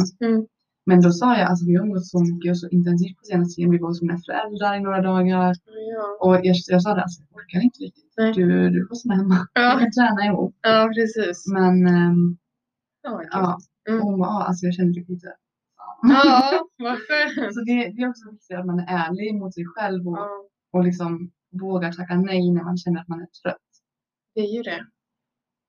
Men 0.86 1.02
då 1.02 1.12
sa 1.12 1.38
jag, 1.38 1.50
alltså 1.50 1.66
vi 1.66 1.76
har 1.76 1.86
umgåtts 1.86 2.10
så 2.12 2.20
mycket 2.20 2.50
och 2.52 2.58
så 2.58 2.68
intensivt 2.70 3.18
på 3.18 3.24
senaste 3.24 3.56
tiden. 3.56 3.72
Vi 3.72 3.78
var 3.78 3.88
hos 3.88 4.02
mina 4.02 4.18
föräldrar 4.26 4.76
i 4.78 4.80
några 4.80 5.02
dagar. 5.02 5.54
Ja. 5.96 6.18
Och 6.28 6.36
jag, 6.36 6.56
jag 6.68 6.82
sa 6.82 6.94
det, 6.96 7.02
alltså, 7.02 7.22
jag 7.30 7.36
orkar 7.38 7.60
inte 7.60 7.80
riktigt. 7.80 8.06
Nej. 8.18 8.34
Du, 8.34 8.70
du 8.70 8.88
får 8.88 8.96
stanna 8.96 9.16
hemma. 9.16 9.38
Vi 9.56 9.62
Ja. 9.62 9.80
kan 9.80 9.92
träna 9.92 10.26
ihop. 10.26 10.56
ja, 10.62 10.90
precis. 10.96 11.48
Men 11.54 11.88
ehm, 11.88 12.38
Ja, 13.04 13.22
ja, 13.32 13.58
Mm. 13.90 14.00
och 14.02 14.06
hon 14.08 14.20
bara, 14.20 14.30
ah, 14.30 14.44
alltså 14.44 14.66
jag 14.66 14.74
känner 14.76 14.94
typ 14.94 15.10
lite. 15.10 15.28
ja 16.02 16.66
vad 16.78 16.98
skönt. 17.08 17.54
Så 17.56 17.62
det, 17.62 17.74
det 17.96 18.02
är 18.02 18.10
också 18.10 18.32
viktigt 18.32 18.58
att 18.58 18.66
man 18.66 18.80
är 18.80 18.88
ärlig 18.88 19.36
mot 19.36 19.54
sig 19.54 19.66
själv 19.66 20.08
och, 20.08 20.18
Ja, 20.18 20.30
och 20.74 20.84
liksom 20.84 21.32
vågar 21.62 21.92
tacka 21.92 22.16
nej 22.16 22.52
när 22.52 22.64
man 22.64 22.78
känner 22.78 23.00
att 23.02 23.08
man 23.08 23.22
är 23.22 23.26
trött. 23.44 23.68
det 24.36 24.42
är 24.42 24.56
ju 24.58 24.62
det. 24.64 24.86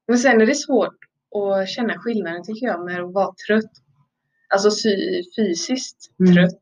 Men 0.09 0.19
sen 0.19 0.41
är 0.41 0.47
det 0.47 0.55
svårt 0.55 0.97
att 1.37 1.69
känna 1.69 1.95
skillnaden 1.99 2.43
tycker 2.45 2.67
jag 2.67 2.85
med 2.85 3.01
att 3.05 3.13
vara 3.13 3.35
trött. 3.47 3.71
Alltså 4.53 4.71
fysiskt 5.37 6.11
Mm. 6.21 6.35
trött. 6.35 6.61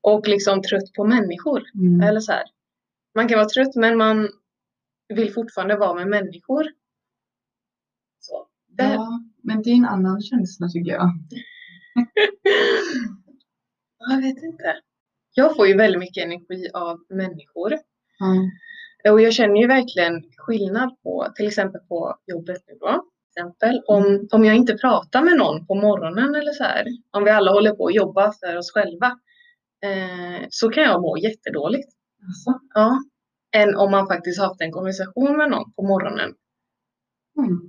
Och 0.00 0.28
liksom 0.28 0.62
trött 0.62 0.92
på 0.96 1.04
människor. 1.04 1.62
Mm. 1.74 2.00
Eller 2.00 2.20
så 2.20 2.32
här. 2.32 2.42
Man 3.14 3.28
kan 3.28 3.38
vara 3.38 3.48
trött 3.48 3.74
men 3.74 3.96
man 3.96 4.28
vill 5.08 5.32
fortfarande 5.32 5.76
vara 5.76 5.94
med 5.94 6.08
människor. 6.08 6.64
Så. 8.20 8.46
Ja, 8.76 9.22
men 9.42 9.62
det 9.62 9.70
är 9.70 9.74
en 9.74 9.84
annan 9.84 10.22
känsla 10.22 10.68
tycker 10.68 10.90
jag. 10.92 11.10
Jag 13.98 14.22
vet 14.22 14.42
inte. 14.42 14.80
Jag 15.34 15.56
får 15.56 15.66
ju 15.66 15.76
väldigt 15.76 15.98
mycket 16.00 16.24
energi 16.24 16.70
av 16.74 17.00
människor. 17.08 17.72
Ja. 18.18 19.12
Och 19.12 19.20
jag 19.20 19.32
känner 19.32 19.60
ju 19.60 19.66
verkligen 19.66 20.22
skillnad 20.36 21.02
på, 21.02 21.28
till 21.36 21.46
exempel 21.46 21.80
på 21.80 22.18
jobbet 22.26 22.62
nu 22.68 22.74
då. 22.80 23.04
Exempel, 23.36 23.82
om, 23.86 24.28
om 24.32 24.44
jag 24.44 24.56
inte 24.56 24.74
pratar 24.74 25.22
med 25.22 25.36
någon 25.36 25.66
på 25.66 25.74
morgonen 25.74 26.34
eller 26.34 26.52
så 26.52 26.64
här. 26.64 26.86
Om 27.10 27.24
vi 27.24 27.30
alla 27.30 27.50
håller 27.50 27.74
på 27.74 27.86
att 27.86 27.94
jobba 27.94 28.32
för 28.32 28.56
oss 28.56 28.72
själva. 28.72 29.06
Eh, 29.84 30.46
så 30.50 30.70
kan 30.70 30.82
jag 30.82 31.02
må 31.02 31.18
jättedåligt. 31.18 31.88
Alltså. 32.26 32.60
Ja. 32.74 32.98
Än 33.56 33.76
om 33.76 33.90
man 33.90 34.06
faktiskt 34.06 34.40
haft 34.40 34.60
en 34.60 34.72
konversation 34.72 35.36
med 35.36 35.50
någon 35.50 35.72
på 35.72 35.82
morgonen. 35.82 36.34
Mm. 37.38 37.60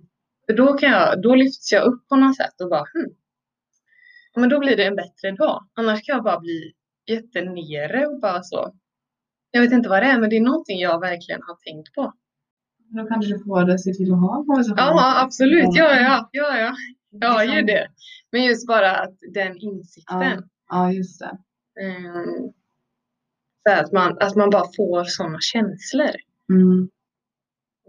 För 0.47 0.53
då, 0.53 0.73
kan 0.73 0.91
jag, 0.91 1.21
då 1.21 1.35
lyfts 1.35 1.71
jag 1.71 1.83
upp 1.85 2.07
på 2.09 2.15
något 2.15 2.37
sätt 2.37 2.61
och 2.61 2.69
bara 2.69 2.85
hmm. 2.93 3.15
Ja, 4.33 4.41
Men 4.41 4.49
då 4.49 4.59
blir 4.59 4.77
det 4.77 4.85
en 4.85 4.95
bättre 4.95 5.31
dag. 5.31 5.67
Annars 5.73 6.03
kan 6.03 6.15
jag 6.15 6.23
bara 6.23 6.39
bli 6.39 6.73
jättenere 7.05 8.07
och 8.07 8.19
bara 8.19 8.43
så. 8.43 8.73
Jag 9.51 9.61
vet 9.61 9.71
inte 9.71 9.89
vad 9.89 10.03
det 10.03 10.07
är 10.07 10.19
men 10.19 10.29
det 10.29 10.35
är 10.37 10.41
någonting 10.41 10.79
jag 10.79 10.99
verkligen 10.99 11.41
har 11.41 11.55
tänkt 11.55 11.93
på. 11.93 12.13
Då 12.89 13.05
kanske 13.07 13.33
du 13.33 13.39
får 13.43 13.77
se 13.77 13.93
till 13.93 14.13
att 14.13 14.19
ha 14.19 14.43
konversationer. 14.45 14.81
Ja 14.81 15.21
absolut, 15.23 15.69
ja 15.75 15.95
ja, 16.01 16.29
ja 16.31 16.57
ja. 16.59 16.75
Ja 17.09 17.43
ju 17.43 17.61
det. 17.61 17.87
Men 18.31 18.43
just 18.43 18.67
bara 18.67 18.91
att 18.91 19.13
den 19.33 19.57
insikten. 19.57 20.49
Ja, 20.69 20.91
just 20.91 21.19
det. 21.19 21.37
ehm, 21.81 22.51
så 23.67 23.71
att, 23.83 23.91
man, 23.91 24.17
att 24.19 24.35
man 24.35 24.49
bara 24.49 24.65
får 24.77 25.03
sådana 25.03 25.37
känslor. 25.41 26.15
Mm. 26.49 26.89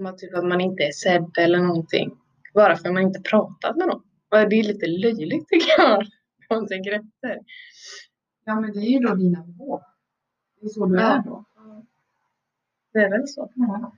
Att, 0.09 0.19
typ 0.19 0.35
att 0.35 0.45
man 0.45 0.61
inte 0.61 0.83
är 0.83 0.93
sedd 0.93 1.31
eller 1.39 1.59
någonting. 1.59 2.11
Bara 2.55 2.77
för 2.77 2.89
att 2.89 2.95
man 2.95 3.03
inte 3.03 3.21
pratat 3.21 3.77
med 3.77 3.87
någon. 3.89 4.03
Och 4.31 4.51
det 4.51 4.57
är 4.57 4.63
lite 4.65 4.87
löjligt 4.87 5.49
tycker 5.49 5.73
jag. 5.83 5.99
Om 6.49 6.57
man 6.57 6.67
tänker 6.69 6.93
efter. 6.93 7.39
Ja, 8.45 8.61
men 8.61 8.73
det 8.73 8.79
är 8.79 8.91
ju 8.91 8.99
då 8.99 9.15
dina 9.15 9.43
behov. 9.45 9.81
Det 10.61 10.67
är 10.67 10.69
så 10.69 10.87
du 10.87 10.95
Ja. 10.97 11.19
är 11.19 11.23
då. 11.23 11.45
Det 12.93 12.99
är 12.99 13.11
väl 13.11 13.29
så. 13.29 13.51
Ja. 13.55 13.93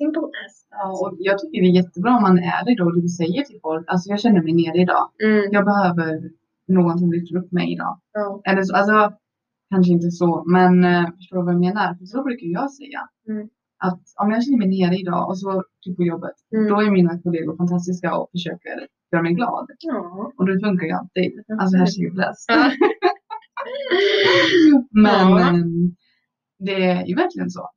Simple 0.00 0.22
as 0.44 0.54
Ja, 0.70 0.86
och 1.02 1.16
jag 1.18 1.38
tycker 1.38 1.60
det 1.62 1.68
är 1.72 1.76
jättebra 1.82 2.16
om 2.16 2.22
man 2.22 2.38
är 2.38 2.42
ärlig 2.58 2.78
då 2.78 2.84
och 2.84 3.02
du 3.02 3.08
säger 3.08 3.42
till 3.44 3.58
folk, 3.62 3.84
alltså 3.88 4.10
jag 4.10 4.20
känner 4.20 4.42
mig 4.42 4.52
nere 4.62 4.78
idag. 4.84 5.04
Mm. 5.24 5.44
Jag 5.56 5.64
behöver 5.64 6.30
någon 6.68 6.98
som 6.98 7.12
lyfter 7.12 7.36
upp 7.36 7.52
mig 7.52 7.72
idag. 7.72 8.00
Ja. 8.12 8.40
Eller 8.48 8.62
så, 8.62 8.76
alltså, 8.76 9.16
kanske 9.74 9.92
inte 9.92 10.10
så, 10.10 10.44
men 10.46 10.84
eh, 10.84 11.06
förstår 11.16 11.36
du 11.36 11.42
vad 11.44 11.54
jag 11.54 11.60
menar? 11.60 11.94
För 11.94 12.04
så 12.04 12.22
brukar 12.22 12.46
jag 12.46 12.72
säga. 12.72 13.00
Mm. 13.28 13.48
Att 13.82 14.00
om 14.22 14.30
jag 14.30 14.44
känner 14.44 14.58
mig 14.58 14.68
nere 14.78 14.96
idag 14.96 15.28
och 15.28 15.38
så 15.38 15.64
typ 15.84 15.96
på 15.96 16.02
jobbet, 16.04 16.34
Mm. 16.54 16.68
då 16.68 16.80
är 16.80 16.90
mina 16.90 17.18
kollegor 17.22 17.56
fantastiska 17.56 18.16
och 18.18 18.28
försöker 18.32 18.86
göra 19.12 19.22
mig 19.22 19.32
glad. 19.34 19.66
Ja. 19.78 20.32
Och 20.36 20.46
det 20.46 20.60
funkar 20.60 20.86
ju 20.86 20.92
alltid. 20.92 21.32
Alltså 21.60 21.76
hashtag 21.78 22.12
blessed. 22.14 22.56
Ja. 22.56 22.70
Men 24.90 25.30
Ja. 25.30 25.40
ehm, 25.48 25.94
det 26.58 26.84
är 26.84 27.06
ju 27.06 27.14
verkligen 27.14 27.50
så. 27.50 27.68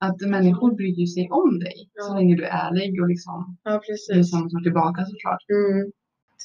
Att 0.00 0.20
människor 0.20 0.74
bryr 0.74 1.06
sig 1.06 1.28
om 1.30 1.58
dig 1.58 1.90
så 1.94 2.12
Ja. 2.12 2.16
länge 2.18 2.36
du 2.36 2.44
är 2.44 2.66
ärlig 2.66 3.02
och 3.02 3.08
liksom 3.08 3.56
ja, 3.64 3.80
precis. 3.86 4.30
samma 4.30 4.50
sak 4.50 4.62
tillbaka 4.62 5.04
såklart. 5.04 5.42
Mm. 5.56 5.92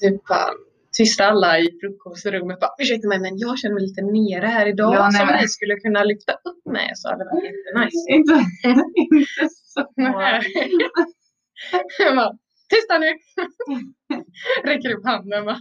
Typ 0.01 0.27
bara 0.27 0.49
tysta 0.97 1.23
alla 1.25 1.59
i 1.59 1.69
frukostrummet. 1.81 2.59
Bara, 2.59 2.71
Ursäkta 2.79 3.07
mig 3.07 3.19
men 3.19 3.37
jag 3.37 3.59
känner 3.59 3.73
mig 3.75 3.83
lite 3.83 4.01
nere 4.01 4.45
här 4.47 4.65
idag. 4.67 4.93
Ja, 4.95 5.11
som 5.11 5.27
men- 5.27 5.41
ni 5.41 5.47
skulle 5.47 5.75
kunna 5.75 6.03
lyfta 6.03 6.33
upp 6.33 6.65
mig 6.65 6.89
så 6.95 7.09
hade 7.09 7.23
det 7.23 7.29
varit 7.33 7.43
jättenice. 7.43 8.05
Inte, 8.17 8.33
inte 8.95 9.43
så. 9.73 9.81
Bara, 9.95 10.41
Tysta 12.69 12.97
nu! 12.97 13.11
Räcker 14.69 14.95
upp 14.95 15.05
handen 15.05 15.45
bara. 15.45 15.57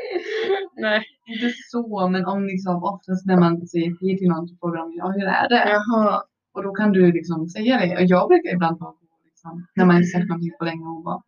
Nej. 0.76 1.02
Inte 1.26 1.52
så, 1.70 2.08
men 2.08 2.24
om 2.26 2.44
liksom 2.46 2.84
oftast 2.84 3.26
när 3.26 3.36
man 3.40 3.66
säger 3.66 3.96
hej 4.00 4.18
till 4.18 4.28
någon 4.28 4.48
så 4.48 4.56
frågar 4.60 4.78
de 4.78 4.92
ja, 4.96 5.06
hur 5.16 5.26
är 5.26 5.48
det? 5.48 5.68
Jaha. 5.70 6.22
Och 6.56 6.62
då 6.62 6.72
kan 6.74 6.92
du 6.92 7.12
liksom 7.12 7.48
säga 7.48 7.78
det. 7.80 7.96
Och 7.96 8.04
jag 8.06 8.28
brukar 8.28 8.54
ibland 8.54 8.78
vara 8.80 8.92
på 8.92 8.98
liksom, 9.24 9.66
när 9.76 9.84
man 9.86 9.96
inte 9.96 10.08
sagt 10.08 10.28
någonting 10.28 10.52
på 10.58 10.64
länge 10.64 10.86
och 10.86 11.02
bara 11.04 11.22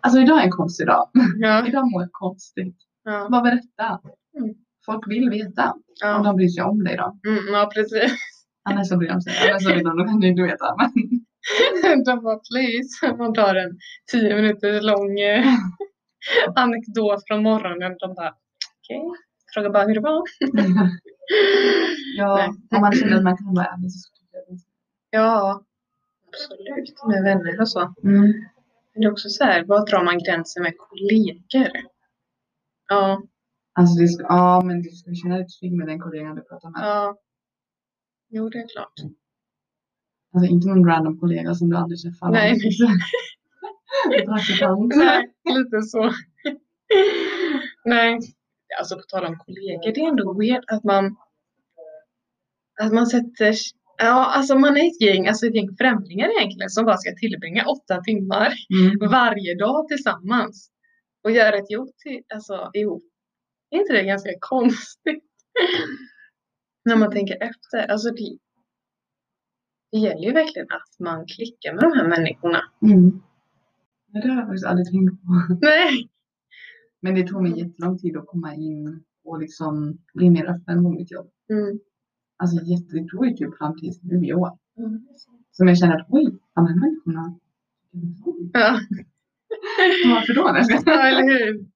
Alltså 0.00 0.20
idag 0.20 0.40
är 0.40 0.44
en 0.44 0.50
konstig 0.50 0.86
dag. 0.86 1.08
Ja. 1.38 1.66
idag 1.68 1.90
mår 1.92 2.02
jag 2.02 2.12
konstigt. 2.12 2.76
Ja. 3.04 3.28
Bara 3.30 3.42
berätta. 3.42 4.00
Mm. 4.38 4.54
Folk 4.86 5.02
vill 5.10 5.30
veta. 5.30 5.70
Om 5.72 5.80
Ja. 6.00 6.22
de 6.22 6.36
bryr 6.36 6.48
sig 6.48 6.64
om 6.64 6.84
dig 6.84 6.96
då. 6.96 7.18
Mm, 7.30 7.44
ja 7.54 7.70
precis. 7.74 8.12
Annars 8.70 8.88
så 8.88 8.96
bryr 8.96 9.08
de 9.08 9.20
sig. 9.20 9.50
Annars 9.50 9.62
så 9.62 9.74
vill 9.74 9.84
de, 9.84 9.96
då 9.98 10.04
kan 10.04 10.20
ju 10.20 10.28
inte 10.28 10.42
veta. 10.42 10.64
Men 10.78 12.04
De 12.04 12.22
bara 12.22 12.38
please. 12.50 13.16
Man 13.18 13.32
drar 13.32 13.54
en 13.54 13.78
tio 14.12 14.34
minuter 14.36 14.80
lång 14.80 15.20
eh, 15.20 15.44
anekdot 16.62 17.20
från 17.28 17.42
morgonen. 17.42 17.92
De 18.00 18.14
bara 18.14 18.30
okej. 18.80 19.02
Frågar 19.54 19.70
bara 19.70 19.86
hur 19.86 19.94
det 19.94 20.00
var. 20.00 20.22
ja, 22.16 22.54
om 22.74 22.80
man 22.80 22.92
känner 22.92 23.16
att 23.16 23.22
man 23.24 23.36
kan 23.36 23.54
vara 23.54 23.66
ärlig 23.66 23.90
så. 23.92 24.11
Ja. 25.14 25.64
Absolut. 26.28 27.04
Med 27.06 27.22
vänner 27.22 27.60
och 27.60 27.68
så. 27.68 27.94
Mm. 28.02 28.22
Men 28.92 29.00
det 29.00 29.04
är 29.04 29.12
också 29.12 29.28
så 29.28 29.44
här. 29.44 29.64
Var 29.64 29.86
drar 29.86 30.04
man 30.04 30.18
gränsen 30.18 30.62
med 30.62 30.78
kollegor? 30.78 31.70
Ja. 32.88 33.22
Alltså 33.72 34.00
det 34.00 34.08
ska, 34.08 34.22
ja 34.28 34.62
men 34.64 34.82
du 34.82 34.90
ska 34.90 35.14
känna 35.14 35.36
dig 35.36 35.46
trygg 35.48 35.72
med 35.72 35.86
den 35.86 36.00
kollegan 36.00 36.36
du 36.36 36.42
pratar 36.42 36.70
med. 36.70 36.80
Ja. 36.82 37.16
Jo 38.28 38.48
det 38.48 38.58
är 38.58 38.68
klart. 38.68 38.92
Alltså 40.34 40.50
inte 40.50 40.68
någon 40.68 40.86
random 40.86 41.18
kollega 41.18 41.54
som 41.54 41.70
du 41.70 41.76
aldrig 41.76 42.00
träffar. 42.02 42.30
Nej. 42.30 42.60
Praktikant. 44.26 44.92
Nej, 44.96 45.34
lite 45.44 45.82
så. 45.82 46.12
Nej, 47.84 48.18
alltså 48.80 48.96
på 48.96 49.02
tal 49.02 49.24
om 49.24 49.38
kollegor, 49.38 49.92
det 49.92 50.00
är 50.00 50.08
ändå 50.08 50.38
weird 50.38 50.64
att 50.66 50.84
man 50.84 51.16
att 52.80 52.92
man 52.92 53.06
sätter 53.06 53.54
Ja, 54.04 54.26
alltså 54.36 54.58
man 54.58 54.76
är 54.76 54.86
ett 54.86 55.00
gäng, 55.00 55.26
alltså 55.28 55.46
ett 55.46 55.54
gäng 55.54 55.76
främlingar 55.78 56.28
egentligen 56.38 56.70
som 56.70 56.84
bara 56.84 56.96
ska 56.96 57.14
tillbringa 57.14 57.66
åtta 57.66 58.00
timmar 58.00 58.52
Mm. 58.74 59.10
varje 59.10 59.54
dag 59.54 59.88
tillsammans 59.88 60.70
och 61.24 61.30
göra 61.30 61.56
ett 61.56 61.70
jobb 61.70 61.88
till, 61.96 62.22
alltså 62.34 62.70
ihop. 62.74 63.04
Är 63.70 63.78
inte 63.80 63.92
det 63.92 64.02
ganska 64.04 64.30
konstigt? 64.40 65.24
När 66.84 66.96
man 66.96 67.10
tänker 67.10 67.34
efter. 67.42 67.90
Alltså 67.92 68.10
det, 68.10 68.38
det 69.92 69.98
gäller 69.98 70.22
ju 70.26 70.32
verkligen 70.32 70.68
att 70.70 70.98
man 71.00 71.26
klickar 71.26 71.74
med 71.74 71.82
de 71.82 71.92
här 71.98 72.08
människorna. 72.08 72.60
Mm. 72.82 73.22
Det 74.12 74.28
har 74.28 74.36
jag 74.36 74.46
faktiskt 74.46 74.66
aldrig 74.66 74.86
tänkt 74.90 75.10
på. 75.22 75.56
Nej! 75.60 76.08
Men 77.00 77.14
det 77.14 77.26
tog 77.26 77.42
mig 77.42 77.58
jättelång 77.58 77.98
tid 77.98 78.16
att 78.16 78.26
komma 78.26 78.54
in 78.54 79.04
och 79.24 79.40
liksom 79.40 79.98
bli 80.14 80.30
mer 80.30 80.44
öppen 80.50 80.82
på 80.84 80.90
mitt 80.90 81.10
jobb. 81.10 81.30
Mm. 81.50 81.78
Alltså 82.36 82.56
jätte, 82.64 82.96
det 82.96 83.08
tog 83.08 83.26
ju 83.26 83.32
typ 83.32 83.58
fram 83.58 83.78
till 83.80 83.92
nu 84.02 84.26
i 84.26 84.32
år. 84.34 84.50
Mm. 84.78 85.06
Som 85.50 85.68
jag 85.68 85.78
kände 85.78 85.94
att 85.96 86.06
oj, 86.10 86.38
de 86.54 86.66
här 86.66 86.74
människorna. 86.80 87.34
Ja. 88.52 88.78
Varför 90.14 90.34
då? 90.34 90.42
Ja, 90.86 91.08
eller 91.08 91.22
hur? 91.22 91.66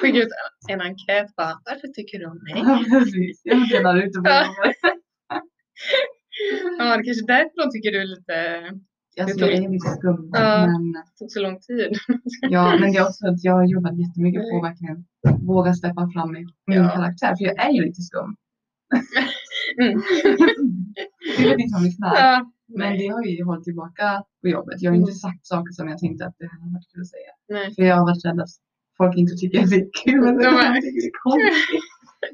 Skicka 0.00 0.18
ut 0.18 0.28
en 0.68 0.80
enkät 0.80 1.36
bara, 1.36 1.60
varför 1.64 1.88
tycker 1.88 2.18
du 2.18 2.26
om 2.26 2.36
mig? 2.42 2.52
Ja, 2.56 2.84
precis. 2.90 3.40
Jag 3.44 3.68
delar 3.68 3.96
ut 4.02 4.12
det 4.12 4.20
på 4.20 4.28
Ja. 6.78 6.96
det 6.96 7.02
kanske 7.04 7.24
är 7.24 7.26
därför 7.26 7.56
de 7.64 7.70
tycker 7.72 7.90
du 7.92 8.00
är 8.00 8.04
lite, 8.06 8.34
Alltså, 9.20 9.38
jag 9.40 9.52
är 9.52 9.68
lite 9.68 9.88
skum. 9.88 10.30
Ja. 10.32 10.66
Men, 10.66 11.02
tog 11.18 11.30
så 11.30 11.40
lång 11.42 11.60
tid. 11.60 11.92
ja, 12.40 12.76
men 12.80 12.92
det 12.92 12.98
är 12.98 13.02
också 13.08 13.26
att 13.26 13.44
jag 13.44 13.52
har 13.52 13.64
jobbat 13.64 13.98
jättemycket 13.98 14.42
på 14.50 14.56
att 14.56 14.64
verkligen 14.70 15.04
våga 15.46 15.74
släppa 15.74 16.10
fram 16.14 16.32
min, 16.32 16.48
min 16.66 16.78
Ja. 16.78 16.88
karaktär. 16.94 17.36
För 17.36 17.44
jag 17.44 17.64
är 17.66 17.70
ju 17.70 17.80
lite 17.84 18.02
skum. 18.02 18.36
Mm. 19.80 20.02
det 21.38 21.56
mitt 21.82 21.96
knä. 21.96 22.06
Ja, 22.14 22.50
Men 22.68 22.98
det 22.98 23.06
har 23.08 23.24
ju 23.24 23.44
hållit 23.44 23.64
tillbaka 23.64 24.24
på 24.42 24.48
jobbet. 24.48 24.82
Jag 24.82 24.90
har 24.90 24.96
Mm. 24.96 25.00
inte 25.08 25.18
sagt 25.18 25.46
saker 25.46 25.72
som 25.72 25.88
jag 25.88 25.98
tänkte 25.98 26.26
att 26.26 26.34
det 26.38 26.46
hade 26.46 26.72
varit 26.72 26.88
kul 26.92 27.00
att 27.02 27.08
säga. 27.08 27.32
nej. 27.48 27.74
För 27.74 27.82
jag 27.82 27.96
har 27.96 28.02
varit 28.10 28.24
rädd 28.24 28.40
att 28.40 28.48
folk 28.98 29.16
inte 29.16 29.34
tycker 29.34 29.62
att 29.62 29.70
det 29.70 29.76
är 29.76 29.88
kul. 30.04 30.28
Att 30.28 30.34
de 30.42 30.80
tycker 30.82 31.00
det 31.02 31.10
är 31.14 31.18
konstigt. 31.28 31.84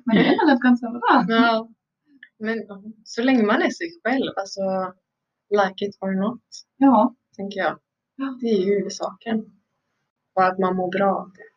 Men 0.04 0.16
det 0.16 0.26
är 0.26 0.46
väl 0.48 0.58
ganska 0.62 0.86
bra. 0.90 1.24
Ja. 1.28 1.68
Men 2.38 2.56
så 3.04 3.22
länge 3.22 3.42
man 3.42 3.62
är 3.62 3.70
sig 3.70 3.88
själv, 4.04 4.32
alltså 4.36 4.60
like 5.50 5.84
it 5.86 5.96
or 6.00 6.12
not, 6.22 6.42
Ja. 6.76 7.14
tänker 7.36 7.60
jag. 7.60 7.78
Ja. 8.16 8.38
Det 8.40 8.46
är 8.46 8.58
ju 8.58 8.74
huvudsaken. 8.74 9.44
Och 10.34 10.44
att 10.46 10.58
man 10.58 10.76
mår 10.76 10.90
bra 10.90 11.14
av 11.14 11.30
det. 11.36 11.48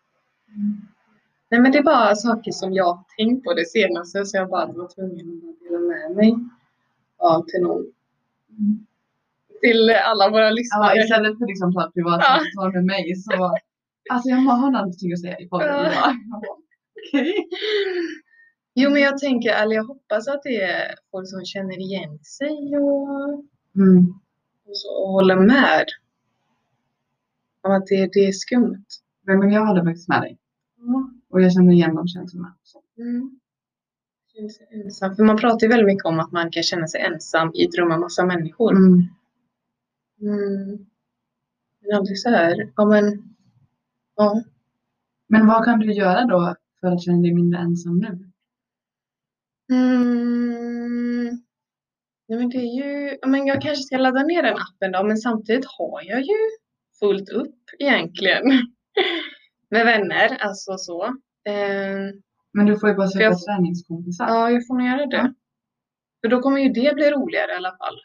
Nej 1.51 1.59
men 1.61 1.71
det 1.71 1.77
är 1.77 1.83
bara 1.83 2.15
saker 2.15 2.51
som 2.51 2.73
jag 2.73 2.85
har 2.85 3.03
tänkt 3.17 3.43
på 3.43 3.53
det 3.53 3.65
senaste 3.69 4.25
så 4.25 4.37
jag 4.37 4.49
bara 4.49 4.65
var 4.65 4.87
tvungen 4.95 5.41
att 5.49 5.59
dela 5.69 5.79
med 5.79 6.15
mig 6.15 6.35
av 7.17 7.45
till 7.45 7.61
någon. 7.61 7.85
Till 9.61 9.89
alla 9.89 10.29
våra 10.29 10.43
Ja, 10.45 10.49
lyssnare. 10.49 10.97
istället 11.03 11.37
för 11.37 11.45
liksom 11.47 11.69
att 11.69 11.75
ta 11.75 11.87
ett 11.87 11.93
privat 11.93 12.21
Ja. 12.23 12.39
samtal 12.39 12.73
med 12.73 12.85
mig 12.85 13.15
så 13.15 13.57
Alltså 14.09 14.29
jag 14.29 14.37
har 14.37 14.71
någonting 14.71 15.13
att 15.13 15.19
säga 15.21 15.39
i 15.39 15.47
podden. 15.47 15.67
Ja. 15.69 15.91
Ja. 15.93 16.13
Bara, 16.31 16.57
Okej. 17.07 17.33
Jo 18.73 18.89
men 18.89 19.01
jag 19.01 19.17
tänker, 19.17 19.49
eller 19.53 19.75
jag 19.75 19.83
hoppas 19.83 20.27
att 20.27 20.43
det 20.43 20.61
är 20.61 20.95
folk 21.11 21.29
som 21.29 21.45
känner 21.45 21.79
igen 21.79 22.19
sig 22.19 22.77
och, 22.77 23.43
Mm. 23.75 24.13
och, 24.67 24.77
så, 24.77 24.89
och 25.03 25.09
håller 25.09 25.35
med. 25.35 25.85
Om 27.61 27.71
att 27.71 27.87
det, 27.87 28.09
det 28.13 28.27
är 28.27 28.31
skumt. 28.31 28.85
Men, 29.25 29.39
men 29.39 29.51
jag 29.51 29.65
håller 29.65 29.83
faktiskt 29.83 30.07
med 30.09 30.21
dig. 30.21 30.37
Ja. 30.77 31.09
Och 31.31 31.41
jag 31.41 31.53
känner 31.53 31.73
igen 31.73 31.95
de 31.95 32.07
känslorna. 32.07 32.55
Mm. 32.97 33.39
Ensam. 34.71 35.15
För 35.15 35.23
man 35.23 35.37
pratar 35.37 35.67
ju 35.67 35.67
väldigt 35.67 35.87
mycket 35.87 36.05
om 36.05 36.19
att 36.19 36.31
man 36.31 36.51
kan 36.51 36.63
känna 36.63 36.87
sig 36.87 37.01
ensam 37.01 37.51
i 37.53 37.65
ett 37.65 37.75
rum 37.77 37.87
med 37.87 37.99
massa 37.99 38.25
människor. 38.25 38.71
Mm. 38.71 38.93
Mm. 40.21 40.85
Men 41.81 41.97
aldrig 41.97 42.19
så 42.19 42.29
här, 42.29 42.71
ja 42.75 42.85
men, 42.85 43.35
ja. 44.15 44.43
Men 45.27 45.47
vad 45.47 45.65
kan 45.65 45.79
du 45.79 45.93
göra 45.93 46.25
då 46.25 46.55
för 46.79 46.87
att 46.87 47.03
känna 47.03 47.21
dig 47.21 47.33
mindre 47.33 47.59
ensam 47.59 47.99
nu? 47.99 48.31
Mm. 49.71 51.41
Nej 52.27 52.39
men 52.39 52.49
det 52.49 52.57
är 52.57 52.83
ju, 52.83 53.17
ja, 53.21 53.27
men 53.27 53.45
jag 53.45 53.61
kanske 53.61 53.83
ska 53.83 53.97
ladda 53.97 54.23
ner 54.23 54.43
den 54.43 54.57
appen 54.57 54.91
då, 54.91 55.03
men 55.03 55.17
samtidigt 55.17 55.65
har 55.65 56.01
jag 56.01 56.21
ju 56.21 56.37
fullt 56.99 57.29
upp 57.29 57.55
egentligen. 57.79 58.43
Med 59.71 59.85
vänner, 59.85 60.37
alltså 60.41 60.77
så. 60.77 61.05
Eh, 61.43 62.13
Men 62.53 62.65
du 62.65 62.79
får 62.79 62.89
ju 62.89 62.95
bara 62.95 63.07
söka 63.07 63.23
jag- 63.23 63.39
träningskompisar. 63.45 64.27
ja, 64.27 64.51
jag 64.51 64.67
får 64.67 64.75
nog 64.75 64.87
göra 64.87 65.05
det. 65.05 65.17
Ja. 65.17 65.33
För 66.21 66.27
då 66.29 66.39
kommer 66.41 66.59
ju 66.59 66.69
det 66.69 66.95
bli 66.95 67.11
roligare 67.11 67.51
i 67.51 67.55
alla 67.55 67.77
fall. 67.77 67.95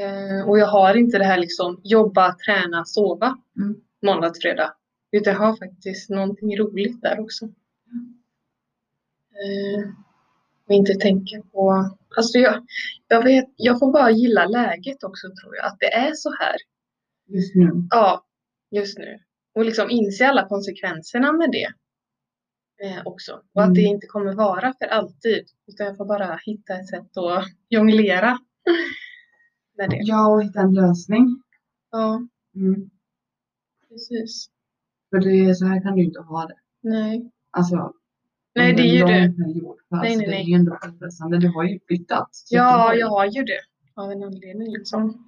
Eh, 0.00 0.48
och 0.48 0.58
jag 0.58 0.66
har 0.66 0.94
inte 0.96 1.18
det 1.18 1.24
här 1.24 1.38
liksom 1.38 1.80
jobba, 1.84 2.34
träna, 2.46 2.84
sova 2.84 3.38
Mm. 3.56 3.80
måndag 4.02 4.30
till 4.30 4.42
fredag. 4.42 4.74
Utan 5.12 5.32
jag 5.32 5.40
har 5.40 5.56
faktiskt 5.56 6.10
någonting 6.10 6.58
roligt 6.58 7.02
där 7.02 7.20
också. 7.20 7.44
Eh, 9.44 9.88
och 10.66 10.72
inte 10.74 10.94
tänka 10.94 11.42
på... 11.52 11.90
Alltså 12.16 12.38
jag, 12.38 12.66
jag, 13.08 13.24
vet, 13.24 13.44
jag 13.56 13.78
får 13.78 13.92
bara 13.92 14.10
gilla 14.10 14.46
läget 14.46 15.04
också 15.04 15.26
tror 15.42 15.56
jag. 15.56 15.66
Att 15.66 15.76
det 15.80 15.92
är 15.94 16.12
så 16.14 16.30
här. 16.38 16.56
Just 17.28 17.54
nu. 17.54 17.70
Ja, 17.90 18.24
just 18.70 18.98
nu. 18.98 19.18
Och 19.56 19.64
liksom 19.64 19.90
inse 19.90 20.28
alla 20.28 20.48
konsekvenserna 20.48 21.32
med 21.32 21.50
det. 21.52 21.68
Eh, 22.86 23.02
också. 23.04 23.40
Och 23.54 23.62
att 23.62 23.74
det 23.74 23.80
Mm. 23.80 23.94
inte 23.94 24.06
kommer 24.06 24.32
vara 24.34 24.74
för 24.78 24.86
alltid. 24.86 25.44
Utan 25.66 25.86
jag 25.86 25.96
får 25.96 26.04
bara 26.06 26.40
hitta 26.44 26.74
ett 26.74 26.88
sätt 26.88 27.16
att 27.16 27.44
jonglera. 27.68 28.38
med 29.78 29.90
det. 29.90 29.98
Ja, 30.02 30.28
och 30.28 30.42
hitta 30.44 30.60
en 30.60 30.74
lösning. 30.74 31.42
Ja, 31.90 32.20
Mm. 32.54 32.90
precis. 33.88 34.46
För 35.10 35.18
det 35.18 35.30
är 35.50 35.54
så 35.54 35.66
här 35.66 35.82
kan 35.82 35.96
du 35.96 36.04
inte 36.04 36.20
ha 36.20 36.46
det. 36.46 36.56
Nej. 36.80 37.30
Alltså, 37.50 37.92
Nej, 38.54 38.72
det 38.74 38.82
är 38.82 38.94
ju 38.94 39.00
det. 39.00 39.34
Period. 39.36 39.76
För 39.88 39.96
Nej, 39.96 40.00
alltså, 40.00 40.18
nej, 40.18 40.26
det 40.26 40.30
nej. 40.30 40.42
är 40.42 40.46
ju 40.48 40.54
ändå 40.54 40.78
påfrestande. 40.82 41.38
Du 41.38 41.48
har 41.48 41.64
ju 41.64 41.78
flyttat. 41.86 42.30
Ja, 42.50 42.94
jag 42.94 43.08
har 43.08 43.26
ju 43.26 43.42
det. 43.42 43.60
Av 43.94 44.10
en 44.12 44.22
anledning 44.22 44.72
liksom. 44.72 45.25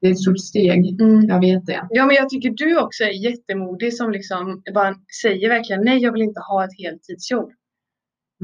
Det 0.00 0.06
är 0.06 0.10
ett 0.12 0.20
stort 0.20 0.40
steg. 0.40 1.00
Mm. 1.00 1.24
Jag 1.28 1.40
vet 1.40 1.66
det. 1.66 1.86
Ja, 1.90 2.06
men 2.06 2.16
jag 2.16 2.28
tycker 2.28 2.50
du 2.50 2.80
också 2.80 3.04
är 3.04 3.30
jättemodig 3.30 3.94
som 3.94 4.10
liksom 4.12 4.62
bara 4.74 4.94
säger 5.22 5.48
verkligen 5.48 5.82
nej, 5.84 5.98
jag 5.98 6.12
vill 6.12 6.22
inte 6.22 6.40
ha 6.40 6.64
ett 6.64 6.78
heltidsjobb. 6.78 7.52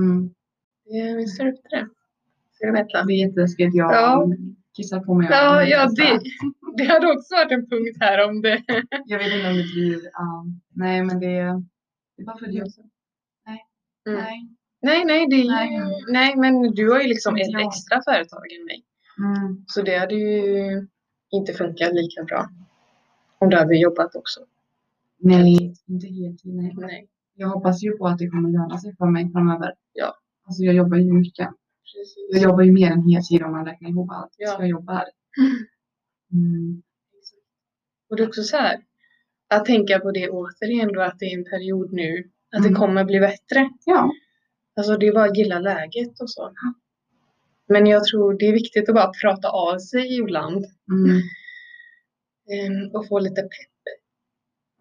Mm. 0.01 0.31
Jag 0.85 1.29
stå 1.29 1.49
upp 1.49 1.63
det. 1.71 1.89
Så 2.53 2.67
jag 2.67 2.73
veta. 2.73 3.05
Det 3.05 3.13
är 3.13 3.27
jätteläskigt. 3.27 3.75
Jag 3.75 3.93
Ja. 3.93 4.29
kissar 4.77 5.01
på 5.01 5.15
mig. 5.15 5.29
Ja, 5.31 5.63
ja 5.65 5.89
det, 5.97 6.21
det 6.77 6.85
hade 6.85 7.13
också 7.13 7.35
varit 7.35 7.53
en 7.53 7.69
punkt 7.69 7.97
här 8.01 8.29
om 8.29 8.43
det. 8.43 8.63
Jag 9.07 9.19
vet 9.19 9.33
inte 9.35 9.49
om 9.49 9.57
det 9.57 9.63
blir... 9.75 10.01
ja. 10.13 10.47
nej, 10.75 11.05
men 11.05 11.21
det, 11.21 11.27
det 12.17 12.23
är 12.23 12.25
bara 12.27 12.39
för 12.39 12.47
det. 12.47 12.59
Mm. 14.09 14.21
Nej. 14.21 14.49
Nej, 14.83 15.05
nej, 15.05 15.27
det 15.31 15.49
Nej. 15.51 15.81
nej, 16.09 16.37
men 16.37 16.75
du 16.75 16.91
har 16.91 17.01
ju 17.01 17.09
liksom 17.09 17.37
ett 17.37 17.61
extra 17.67 18.03
företag 18.05 18.53
än 18.53 18.65
mig. 18.65 18.85
Mm. 19.19 19.65
Så 19.67 19.83
det 19.83 19.99
hade 19.99 20.15
ju 20.15 20.87
inte 21.37 21.53
funkat 21.53 21.93
lika 21.95 22.23
bra. 22.25 22.51
Om 23.39 23.51
du 23.51 23.57
hade 23.57 23.77
jobbat 23.77 24.15
också. 24.17 24.41
Nej, 25.19 25.75
inte 25.87 26.07
heltid. 26.07 26.55
Nej. 26.55 26.73
Nej. 26.77 27.09
Jag 27.35 27.49
hoppas 27.49 27.83
ju 27.83 27.97
på 27.97 28.07
att 28.07 28.19
det 28.19 28.29
kommer 28.29 28.51
löna 28.51 28.79
sig 28.79 28.97
för 28.97 29.07
mig 29.07 29.33
framöver. 29.33 29.75
Ja. 29.93 30.15
Alltså 30.47 30.63
jag 30.63 30.75
jobbar 30.75 30.97
ju 30.97 31.13
mycket. 31.13 31.49
Jag 32.33 32.43
jobbar 32.43 32.63
ju 32.63 32.73
mer 32.73 32.91
än 32.91 33.09
heltid 33.11 33.43
om 33.43 33.53
man 33.53 33.65
räknar 33.67 33.91
ihop 33.91 34.11
allt 34.13 34.35
Ja. 34.39 34.57
jag 34.61 34.69
jobbar. 34.69 35.05
Mm. 36.33 36.83
Och 38.11 38.17
det 38.17 38.23
är 38.23 38.29
också 38.29 38.43
så 38.43 38.57
här. 38.57 38.81
Att 39.49 39.65
tänka 39.65 39.99
på 39.99 40.11
det 40.11 40.31
återigen 40.31 40.93
då 40.93 41.03
att 41.03 41.19
det 41.19 41.25
är 41.27 41.39
en 41.39 41.45
period 41.45 41.93
nu. 41.93 42.19
Att 42.57 42.63
det 42.63 42.69
Mm. 42.69 42.81
kommer 42.81 43.05
bli 43.05 43.21
bättre. 43.21 43.71
Ja. 43.85 44.11
Alltså 44.77 44.97
det 44.97 45.07
är 45.07 45.13
bara 45.15 45.25
att 45.25 45.37
gilla 45.37 45.59
läget 45.59 46.21
och 46.21 46.31
så. 46.31 46.53
Men 47.69 47.87
jag 47.87 48.05
tror 48.05 48.39
det 48.39 48.45
är 48.47 48.53
viktigt 48.53 48.89
att 48.89 48.95
bara 48.95 49.13
prata 49.23 49.49
av 49.49 49.79
sig 49.79 50.19
ibland. 50.19 50.65
Mm. 50.93 51.21
ehm, 52.53 52.91
Och 52.95 53.09
få 53.09 53.19
lite 53.19 53.43
pepp. 53.43 53.75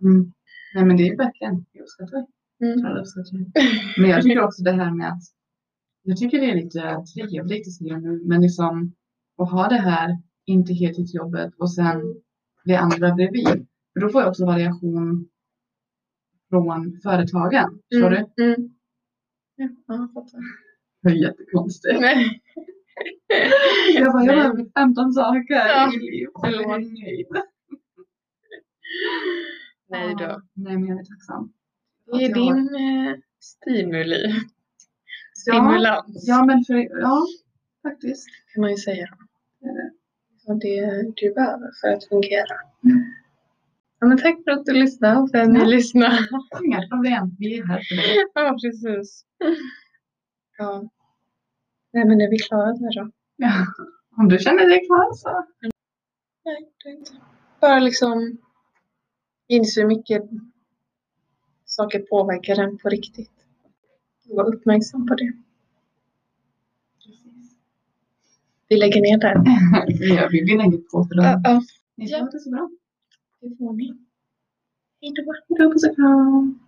Mm. 0.02 0.34
Nej 0.76 0.86
men 0.86 0.98
det 0.98 1.08
är 1.08 1.18
verkligen, 1.18 1.66
jag 1.72 1.82
uppskattar 1.82 2.18
det. 2.18 2.66
Mm. 2.66 2.82
Det. 3.54 4.02
Men 4.02 4.10
jag 4.10 4.22
tycker 4.24 4.42
också 4.42 4.64
det 4.64 4.72
här 4.72 4.92
med 4.92 5.08
att 5.08 5.24
jag 6.04 6.18
tycker 6.18 6.40
det 6.42 6.52
är 6.52 6.56
lite 6.56 7.04
trevligt 7.14 7.68
att 7.68 7.74
se 7.74 7.98
nu, 7.98 8.22
men 8.26 8.42
liksom 8.42 8.96
att 9.38 9.52
ha 9.52 9.68
det 9.68 9.76
här, 9.76 10.18
inte 10.46 10.74
heltidsjobbet 10.74 11.54
och 11.58 11.74
sen 11.74 12.02
det 12.66 12.76
andra 12.76 13.16
bredvid. 13.16 13.68
För 13.94 14.00
då 14.00 14.10
får 14.10 14.22
jag 14.22 14.30
också 14.30 14.46
variation 14.46 15.30
från 16.50 17.00
företagen. 17.04 17.80
Förstår 17.92 18.10
du? 18.10 18.44
Mm. 18.44 18.54
Mm. 19.58 19.76
Ja, 19.88 19.96
jag 19.96 20.14
fattar. 20.14 20.40
Det 21.02 21.10
är 21.10 21.14
jättekonstigt. 21.14 22.00
Nej. 22.00 22.42
Jag 23.96 24.14
bara, 24.14 24.24
jag 24.24 24.36
behöver 24.36 24.66
15 24.80 25.14
saker 25.14 25.54
Ja. 25.56 25.88
i 25.94 25.98
mitt 25.98 26.02
liv. 26.14 26.28
Eller 26.46 26.64
är 26.64 26.80
nöjd. 26.80 27.28
Nej 29.90 30.16
då. 30.18 30.24
Ja. 30.24 30.42
Nej 30.54 30.78
men 30.78 30.88
jag 30.88 31.00
är 31.00 31.06
tacksam. 31.06 31.54
Det 32.06 32.26
är 32.26 32.34
din 32.34 32.76
eh, 32.76 33.16
stimuli. 33.40 34.36
Ja, 35.46 35.54
Stimulans 35.54 36.24
ja 36.28 36.46
men 36.46 36.64
för, 36.64 37.00
ja, 37.02 37.26
faktiskt. 37.84 38.28
kan 38.54 38.62
man 38.62 38.70
ju 38.72 38.78
säga. 38.78 39.08
Det 39.60 39.68
är 39.68 39.74
det. 39.74 39.92
Och 40.48 40.60
det 40.60 41.12
du 41.16 41.34
behöver 41.34 41.70
för 41.82 41.88
att 41.88 42.08
fungera. 42.08 42.56
Ja, 44.00 44.08
men 44.08 44.18
tack 44.18 44.44
för 44.44 44.52
att 44.52 44.66
du 44.66 44.74
lyssnade 44.74 45.20
och 45.20 45.30
för 45.32 45.38
att 45.38 45.50
ni 45.50 45.60
Ja. 45.60 45.66
lyssnar. 45.66 46.20
Inga 46.66 46.88
problem, 46.88 47.36
vi 47.40 47.58
är 47.60 47.68
här 47.68 47.82
för 47.90 47.96
dig. 47.96 48.16
Ja, 48.34 48.58
precis. 48.64 49.26
Ja. 50.58 50.90
Nej, 51.94 52.06
men 52.06 52.22
är 52.22 52.30
vi 52.30 52.38
klara 52.38 52.74
där 52.74 53.02
då? 53.02 53.12
Ja. 53.36 53.66
Om 54.18 54.28
du 54.30 54.40
känner 54.40 54.68
dig 54.70 54.86
klar 54.86 55.14
så. 55.14 55.46
Nej, 56.46 56.72
det 56.84 56.90
är 56.90 56.94
inte. 56.94 57.12
Bara 57.62 57.80
liksom 57.80 58.38
inse 59.48 59.82
hur 59.82 59.88
mycket 59.88 60.24
saker 61.66 62.00
påverkar 62.00 62.60
en 62.60 62.78
på 62.78 62.90
riktigt. 62.90 63.32
Var 64.26 64.56
uppmärksam 64.56 65.08
på 65.08 65.16
det. 65.16 65.34
Vi 68.68 68.78
lägger 68.78 69.02
ner 69.02 69.18
där. 69.18 69.36
Vi 70.00 70.16
gör- 70.16 70.30
vi 70.30 70.44
blir 70.44 70.58
länge 70.58 70.78
på 70.78 71.04
för 71.06 71.16
Ja, 71.16 71.42
ja. 71.44 71.62
Ni 71.96 72.10
får 72.10 72.18
ha 72.20 72.26
det 72.30 72.40
så 72.40 72.50
bra. 72.50 72.70
Det 73.42 73.56
får 73.58 73.74
ni. 73.74 73.94
Hej 75.02 75.12
då. 75.16 75.34
Hej 75.50 75.58
då, 75.68 75.72
puss 75.74 75.88
och 75.90 75.96
kram. 75.96 76.60